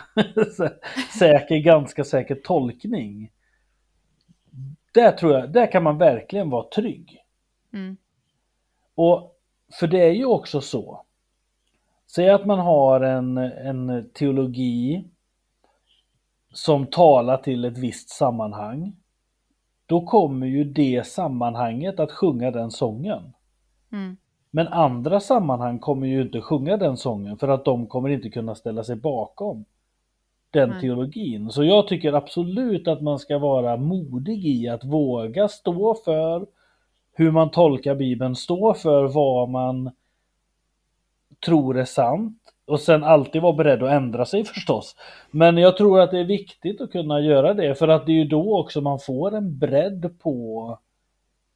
[1.19, 3.32] säker, ganska säker tolkning.
[4.93, 7.17] Där tror jag, där kan man verkligen vara trygg.
[7.74, 7.97] Mm.
[8.95, 9.36] Och
[9.80, 11.05] för det är ju också så.
[12.15, 15.05] Säg att man har en, en teologi
[16.53, 19.01] som talar till ett visst sammanhang.
[19.92, 23.34] Då kommer ju det sammanhanget att sjunga den sången.
[23.92, 24.18] Mm.
[24.52, 28.56] Men andra sammanhang kommer ju inte sjunga den sången för att de kommer inte kunna
[28.56, 29.66] ställa sig bakom
[30.52, 30.82] den Nej.
[30.82, 31.50] teologin.
[31.50, 36.46] Så jag tycker absolut att man ska vara modig i att våga stå för
[37.14, 39.92] hur man tolkar Bibeln, stå för vad man
[41.46, 44.95] tror är sant och sen alltid vara beredd att ändra sig förstås.
[45.32, 48.15] Men jag tror att det är viktigt att kunna göra det för att det är
[48.15, 50.80] ju då också man får en bredd på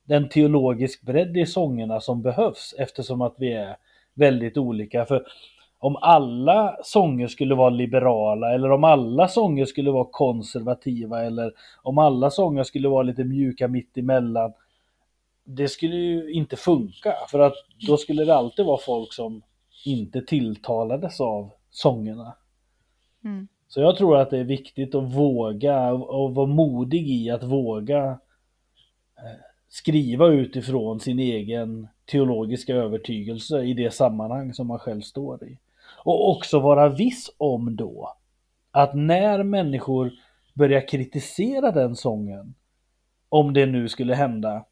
[0.03, 3.78] den teologisk bredd i sångerna som behövs eftersom att vi är
[4.13, 5.05] väldigt olika.
[5.05, 5.26] För
[5.80, 11.53] om alla sånger skulle vara liberala eller om alla sånger skulle vara konservativa eller
[11.84, 14.53] om alla sånger skulle vara lite mjuka mitt emellan.
[15.43, 17.55] Det skulle ju inte funka för att
[17.88, 19.41] då skulle det alltid vara folk som
[19.86, 22.36] inte tilltalades av sångerna.
[23.24, 23.48] Mm.
[23.68, 28.06] Så jag tror att det är viktigt att våga och vara modig i att våga
[29.18, 35.58] eh, skriva utifrån sin egen teologiska övertygelse i det sammanhang som man själv står i.
[36.04, 38.16] Och också vara viss om då
[38.72, 40.12] att när människor
[40.54, 42.56] börjar kritisera den sången,
[43.30, 44.66] om det nu skulle hända,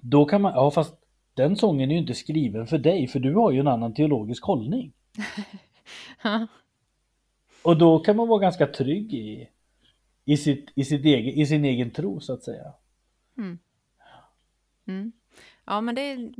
[0.00, 0.94] då kan man, ja fast
[1.38, 4.44] den sången är ju inte skriven för dig för du har ju en annan teologisk
[4.44, 4.92] hållning.
[6.22, 6.46] Ja.
[7.62, 9.48] Och då kan man vara ganska trygg i,
[10.24, 12.72] i, sitt, i, sitt egen, i sin egen tro så att säga.
[13.38, 13.58] Mm.
[14.86, 15.12] Mm.
[15.64, 16.30] Ja, men det är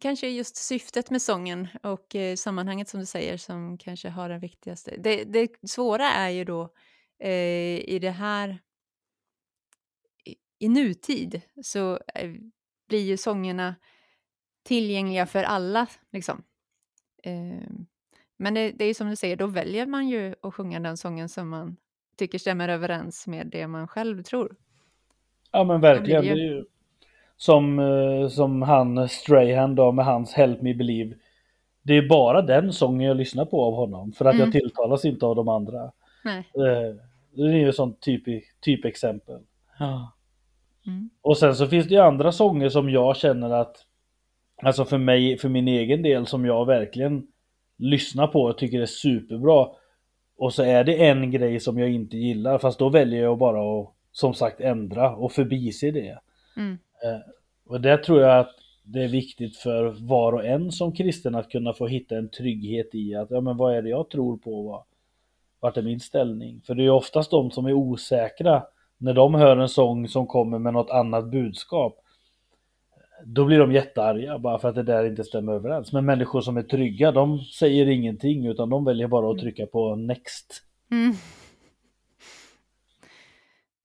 [0.00, 4.40] kanske just syftet med sången och eh, sammanhanget som du säger som kanske har den
[4.40, 4.96] viktigaste.
[4.98, 6.72] Det, det svåra är ju då
[7.18, 8.58] eh, i det här
[10.24, 12.30] i, i nutid så eh,
[12.88, 13.74] blir ju sångerna
[14.66, 16.42] tillgängliga för alla liksom.
[17.22, 17.68] Eh,
[18.36, 20.96] men det, det är ju som du säger, då väljer man ju att sjunga den
[20.96, 21.76] sången som man
[22.16, 24.56] tycker stämmer överens med det man själv tror.
[25.52, 26.24] Ja men verkligen.
[26.24, 26.64] Det ju
[27.36, 31.14] som, eh, som han Strahan då med hans Help Me Believe.
[31.82, 34.44] Det är bara den sången jag lyssnar på av honom för att Mm.
[34.44, 35.92] jag tilltalas inte av de andra.
[36.24, 36.38] Nej.
[36.38, 36.96] Eh,
[37.36, 38.24] Det är ju ett sånt typ,
[38.60, 39.40] typexempel.
[39.78, 40.12] Ja.
[40.86, 41.10] Mm.
[41.22, 43.85] Och sen så finns det ju andra sånger som jag känner att
[44.62, 47.26] Alltså för mig, för min egen del som jag verkligen
[47.78, 49.68] lyssnar på och tycker är superbra.
[50.38, 53.80] Och så är det en grej som jag inte gillar fast då väljer jag bara
[53.80, 56.18] att som sagt ändra och förbise det.
[56.56, 56.78] Mm.
[57.66, 58.54] Och där tror jag att
[58.84, 62.94] det är viktigt för var och en som kristen att kunna få hitta en trygghet
[62.94, 64.62] i att ja men vad är det jag tror på?
[64.62, 64.82] Vad,
[65.60, 66.60] vart är min ställning?
[66.66, 68.62] För det är oftast de som är osäkra
[68.98, 71.98] när de hör en sång som kommer med något annat budskap.
[73.24, 75.92] Då blir de jättearga bara för att det där inte stämmer överens.
[75.92, 79.96] Men människor som är trygga de säger ingenting utan de väljer bara att trycka på
[79.96, 80.62] next.
[80.90, 81.14] Mm.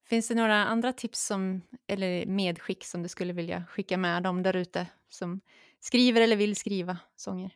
[0.10, 4.44] Finns det några andra tips som, eller medskick som du skulle vilja skicka med dem
[4.44, 5.42] där ute som
[5.80, 7.52] skriver eller vill skriva sånger?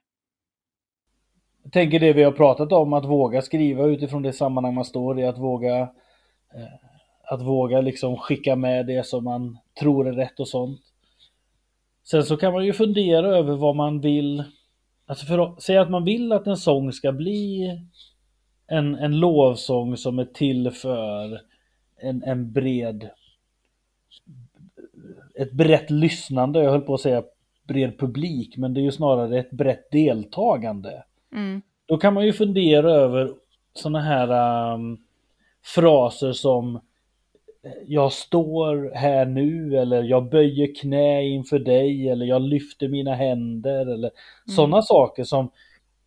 [1.63, 5.19] Jag tänker det vi har pratat om, att våga skriva utifrån det sammanhang man står
[5.19, 6.85] i, att våga eh,
[7.27, 10.81] att våga liksom skicka med det som man tror är rätt och sånt.
[12.05, 14.43] Sen så kan man ju fundera över vad man vill,
[15.05, 17.71] alltså för att säga att man vill att en sång ska bli
[18.67, 21.41] en, en lovsång som är till för
[22.01, 23.09] en, en bred
[25.35, 27.23] ett brett lyssnande, jag höll på att säga
[27.67, 31.03] bred publik, men det är ju snarare ett brett deltagande.
[31.31, 31.61] Mm.
[31.85, 33.33] Då kan man ju fundera över
[33.73, 34.97] sådana här um,
[35.63, 36.79] fraser som
[37.87, 43.85] jag står här nu eller jag böjer knä inför dig eller jag lyfter mina händer
[43.93, 44.11] eller
[44.55, 45.51] sådana saker som,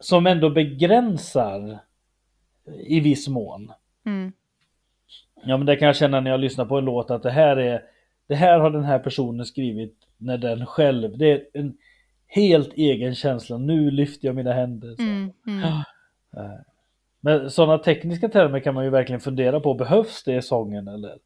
[0.00, 1.78] som ändå begränsar
[2.86, 3.72] i viss mån.
[4.06, 4.32] Mm.
[5.44, 7.56] Ja men det kan jag känna när jag lyssnar på en låt att det här
[7.56, 7.82] är
[8.26, 11.76] Det här har den här personen skrivit när den själv, det är en
[12.26, 13.58] helt egen känsla.
[13.58, 15.00] Nu lyfter jag mina händer.
[15.00, 15.32] Mm.
[15.46, 15.62] Mm.
[16.36, 16.60] Eh,
[17.20, 19.74] Men sådana tekniska termer kan man ju verkligen fundera på.
[19.74, 21.18] Behövs det i sången eller?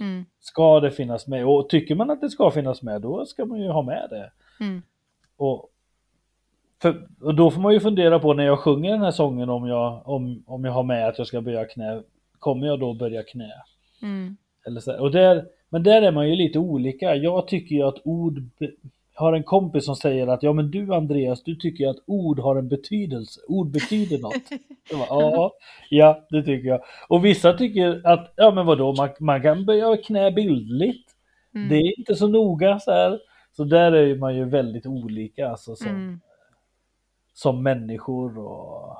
[0.00, 0.24] Mm.
[0.40, 1.46] Ska det finnas med?
[1.46, 4.32] Och tycker man att det ska finnas med, då ska man ju ha med det.
[4.64, 4.82] Mm.
[5.36, 5.68] Och,
[6.82, 9.66] för, och då får man ju fundera på när jag sjunger den här sången om
[9.66, 12.02] jag, om, om jag har med att jag ska böja knä.
[12.38, 13.52] Kommer jag då börja knä?
[14.02, 14.36] Mm.
[14.66, 17.14] Eller så, och där, men där är man ju lite olika.
[17.14, 18.42] Jag tycker ju att ord...
[19.20, 22.56] har en kompis som säger att ja men du Andreas, du tycker att ord har
[22.56, 23.40] en betydelse.
[23.48, 24.34] Ord betyder något.
[24.92, 25.52] Bara, ja,
[25.90, 26.80] ja, det tycker jag.
[27.08, 31.10] Och vissa tycker att, ja men vadå, man, man kan böja knä bildligt.
[31.54, 31.68] Mm.
[31.68, 33.20] Det är inte så noga så här.
[33.56, 36.20] Så där är man ju väldigt olika alltså som, Mm.
[37.32, 38.96] som människor och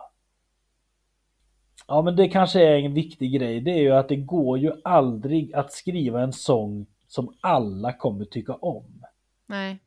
[1.88, 3.60] Ja men det kanske är en viktig grej.
[3.60, 8.24] Det är ju att det går ju aldrig att skriva en sång som alla kommer
[8.24, 9.04] tycka om.
[9.46, 9.78] Nej.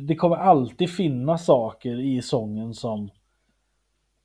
[0.00, 3.10] Det kommer alltid finnas saker i sången som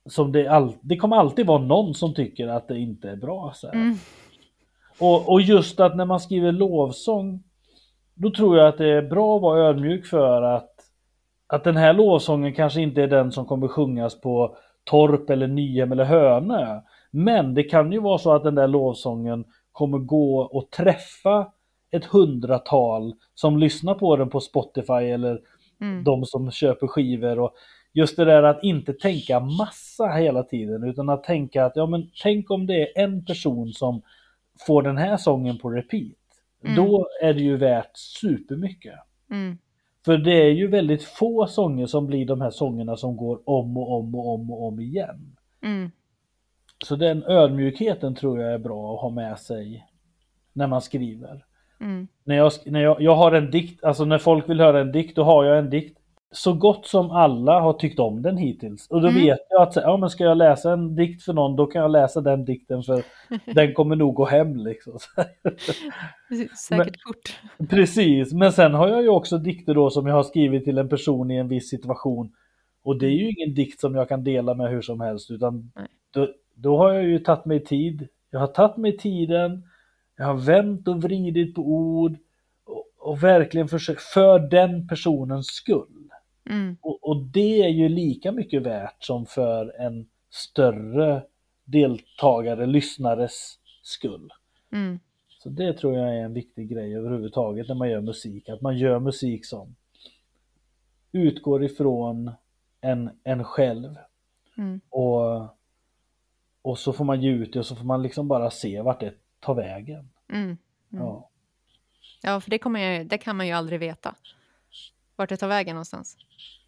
[0.06, 3.52] som det, all, det kommer alltid vara någon som tycker att det inte är bra.
[3.54, 3.74] Så här.
[3.74, 3.94] Mm.
[5.00, 7.42] Och, och just att när man skriver lovsång
[8.14, 10.74] Då tror jag att det är bra att vara ödmjuk för att
[11.46, 15.92] Att den här lovsången kanske inte är den som kommer sjungas på Torp eller Nyhem
[15.92, 20.70] eller Hönö Men det kan ju vara så att den där lovsången kommer gå och
[20.70, 21.52] träffa
[21.90, 25.40] ett hundratal som lyssnar på den på Spotify eller
[25.80, 26.04] Mm.
[26.04, 27.54] de som köper skivor och
[27.92, 32.10] just det där att inte tänka massa hela tiden utan att tänka att ja men
[32.22, 34.02] tänk om det är en person som
[34.66, 36.16] får den här sången på repeat.
[36.64, 36.76] Mm.
[36.76, 38.98] Då är det ju värt supermycket.
[39.30, 39.58] Mm.
[40.04, 43.76] För det är ju väldigt få sånger som blir de här sångerna som går om
[43.76, 45.36] och om och om och om igen.
[45.62, 45.90] Mm.
[46.84, 49.86] Så den ödmjukheten tror jag är bra att ha med sig
[50.52, 51.44] när man skriver.
[51.80, 52.08] Mm.
[52.24, 55.16] När jag, när jag, jag har en dikt, alltså när folk vill höra en dikt,
[55.16, 55.96] då har jag en dikt.
[56.32, 58.86] Så gott som alla har tyckt om den hittills.
[58.90, 59.22] Och då Mm.
[59.22, 61.90] vet jag att ja, men ska jag läsa en dikt för någon, då kan jag
[61.90, 63.02] läsa den dikten för
[63.54, 64.98] den kommer nog gå hem liksom.
[66.68, 67.40] Säkert kort.
[67.70, 70.88] Precis, men sen har jag ju också dikter då som jag har skrivit till en
[70.88, 72.32] person i en viss situation.
[72.82, 75.72] Och det är ju ingen dikt som jag kan dela med hur som helst utan
[76.14, 78.08] då, då har jag ju tagit mig tid.
[78.30, 79.62] Jag har tagit mig tiden,
[80.20, 82.16] jag har vänt och vridit på ord
[82.64, 86.10] och, och verkligen försökt för den personens skull.
[86.50, 86.76] Mm.
[86.80, 91.22] Och, och det är ju lika mycket värt som för en större
[91.64, 94.30] deltagare, lyssnares skull.
[94.72, 95.00] Mm.
[95.28, 98.48] Så det tror jag är en viktig grej överhuvudtaget när man gör musik.
[98.48, 99.76] Att man gör musik som
[101.12, 102.30] utgår ifrån
[102.80, 103.96] en, en själv.
[104.58, 104.80] Mm.
[104.88, 105.42] Och,
[106.62, 109.00] och så får man ge ut det och så får man liksom bara se vart
[109.00, 110.10] det tar vägen.
[110.32, 110.42] Mm.
[110.42, 110.58] Mm.
[110.90, 111.30] Ja.
[112.22, 114.14] Ja, för det, jag, det kan man ju aldrig veta.
[115.16, 116.16] Vart det tar vägen någonstans.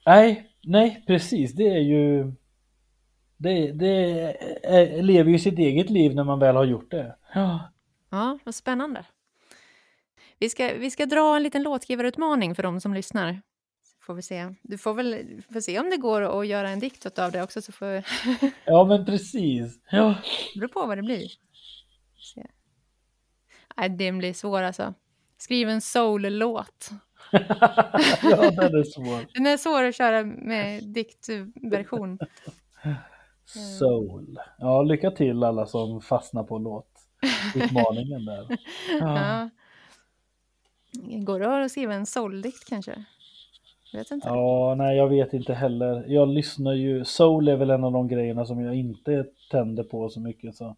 [0.07, 1.53] Nej, nej precis.
[1.53, 2.33] Det är ju...
[3.37, 3.89] Det, det
[4.63, 7.17] är, lever ju sitt eget liv när man väl har gjort det.
[7.35, 7.73] Ja.
[8.11, 9.05] Ja, vad spännande.
[10.39, 13.43] Vi ska, vi ska dra en liten låtskrivarutmaning för de som lyssnar.
[13.83, 14.55] Så får vi se.
[14.63, 17.63] Du får väl får se om det går att göra en dikt av det också.
[17.63, 19.81] Så får, det ja, men precis.
[19.91, 20.15] Ja.
[20.55, 21.29] beror på vad det blir.
[22.35, 22.47] Se.
[23.77, 24.95] Nej, det blir svår alltså.
[25.39, 26.91] Skriv en soul-låt.
[28.23, 29.27] ja, den är svår.
[29.35, 32.19] Den är svår att köra med diktversion.
[33.79, 34.39] Soul.
[34.59, 38.47] Ja, lycka till alla som fastnar på låtutmaningen där.
[39.01, 39.19] Ja.
[39.19, 39.51] Ja.
[41.19, 43.05] Går det att skriva en soul-dikt kanske?
[43.93, 44.29] Vet inte.
[44.29, 46.05] ja, nej jag vet inte heller.
[46.09, 50.09] Jag lyssnar ju, soul är väl en av de grejerna som jag inte tänder på
[50.09, 50.77] så mycket så.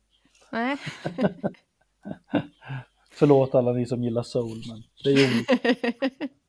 [0.53, 0.77] Nej.
[3.11, 5.45] Förlåt alla ni som gillar soul men det är ju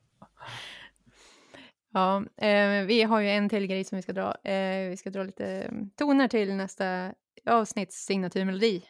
[1.96, 4.34] Ja, eh, vi har ju en till grej som vi ska dra.
[4.50, 7.14] Eh, vi ska dra lite mm, toner till nästa
[7.46, 8.88] avsnitts signaturmelodi.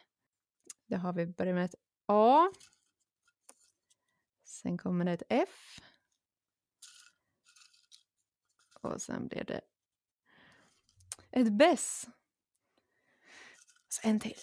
[0.87, 2.51] Det har vi börjat med ett A.
[4.43, 5.79] Sen kommer det ett F.
[8.81, 9.61] Och sen blir det
[11.31, 12.07] ett Bess.
[13.89, 14.39] Så en till.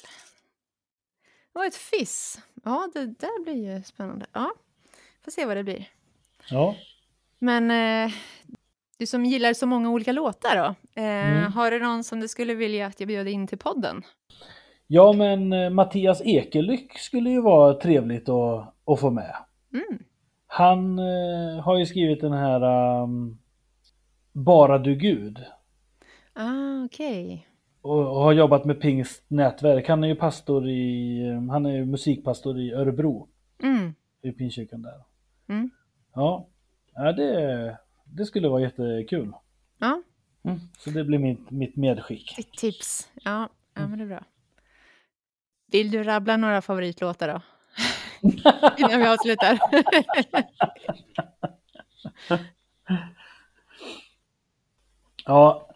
[1.55, 2.39] Och ett Fiss.
[2.65, 4.27] Ja, det där blir ju spännande.
[4.33, 4.51] Ja,
[5.25, 5.89] får se vad det blir.
[6.51, 6.77] Ja,
[7.39, 8.13] Men eh,
[8.99, 10.75] du som gillar så många olika låtar då.
[11.03, 11.53] Eh, Mm.
[11.53, 14.03] Har du någon som du skulle vilja att jag bjöd in till podden?
[14.87, 19.35] ja men eh, Mattias Ekelyck skulle ju vara trevligt att, att få med.
[19.73, 19.99] Mm.
[20.47, 22.61] Han eh, har ju skrivit den här
[23.03, 23.39] ehm,
[24.33, 25.39] Bara du Gud.
[26.33, 27.49] Ah, okej.
[27.51, 27.54] och
[27.85, 29.89] och har jobbat med Pingst nätverk.
[29.89, 33.29] Han är ju pastor i, han är ju musikpastor i Örebro,
[33.63, 33.95] Mm.
[34.23, 35.03] i Pingstkyrkan där.
[35.49, 35.71] Mm.
[36.15, 36.49] Ja,
[36.95, 39.33] ja det, det skulle vara jättekul.
[39.79, 40.03] Ja,
[40.47, 40.61] Mm.
[40.79, 42.37] Så det blir mitt, mitt medskick.
[42.37, 43.09] ditt tips.
[43.25, 44.25] Ja, ja, men det är bra.
[45.73, 47.41] Vill du rabbla några favoritlåtar då?
[48.79, 49.59] innan vi avslutar.
[55.27, 55.69] Ja,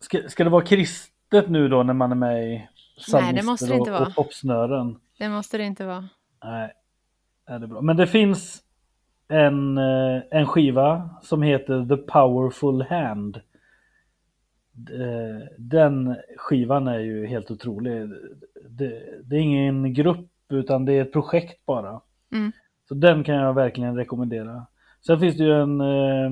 [0.00, 0.64] ska, ska det vara
[1.32, 2.68] kristet nu då när man är med i
[3.12, 4.06] Nej, det måste det inte vara.
[4.06, 4.98] och popsnören?
[5.18, 6.08] Det måste det inte vara.
[6.44, 6.72] Nej,
[7.46, 7.80] är det bra.
[7.80, 8.62] Men det finns
[9.28, 13.36] en, eh, en skiva som heter The Powerful Hand.
[14.90, 18.08] Eh, Den skivan är ju helt otrolig.
[18.68, 22.00] Det, det är ingen grupp utan det är ett projekt bara.
[22.32, 22.52] Mm.
[22.88, 24.66] Så den kan jag verkligen rekommendera.
[25.06, 26.30] Sen finns det ju en eh,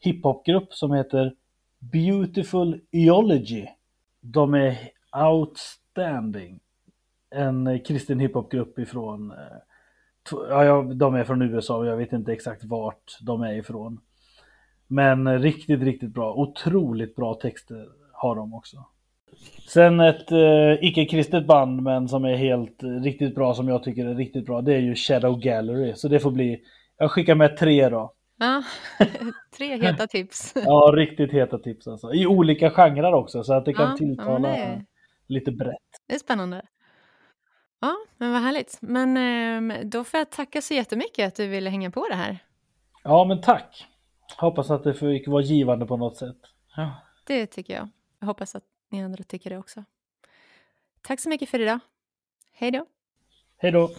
[0.00, 1.34] hiphopgrupp som heter
[1.78, 3.66] Beautiful Eology.
[4.22, 4.78] De är
[5.30, 6.60] outstanding.
[7.30, 9.36] En eh, kristen hiphopgrupp ifrån eh,
[10.30, 14.00] Ja, de är från USA och jag vet inte exakt vart de är ifrån.
[14.86, 16.34] Men eh, riktigt, riktigt bra.
[16.34, 18.76] Otroligt bra texter har de också.
[19.68, 24.06] Sen ett eh, icke-kristet band men som är helt eh, riktigt bra som jag tycker
[24.06, 24.60] är riktigt bra.
[24.60, 25.92] Det är ju Shadow Gallery.
[25.94, 26.60] Så det får bli,
[26.98, 28.12] jag skickar med tre då.
[28.42, 28.62] Ja,
[29.56, 30.52] tre heta tips.
[30.64, 32.12] Ja, riktigt heta tips alltså.
[32.14, 34.84] I olika genrer också så att det kan Ja, ja, tilltala det är-
[35.26, 35.76] lite brett.
[36.06, 36.62] Det är spännande.
[37.80, 38.78] Ja, men vad härligt.
[38.80, 42.38] Men ehm, då får jag tacka så jättemycket att du ville hänga på det här.
[43.04, 43.86] Ja, men tack.
[44.38, 46.36] Hoppas att det fick vara givande på något sätt.
[46.76, 46.90] Ja.
[47.26, 47.88] Det tycker jag.
[48.20, 49.84] Jag hoppas att ni andra tycker det också.
[51.02, 51.78] Tack så mycket för idag.
[52.52, 52.86] Hej då!
[53.58, 53.90] Hej då!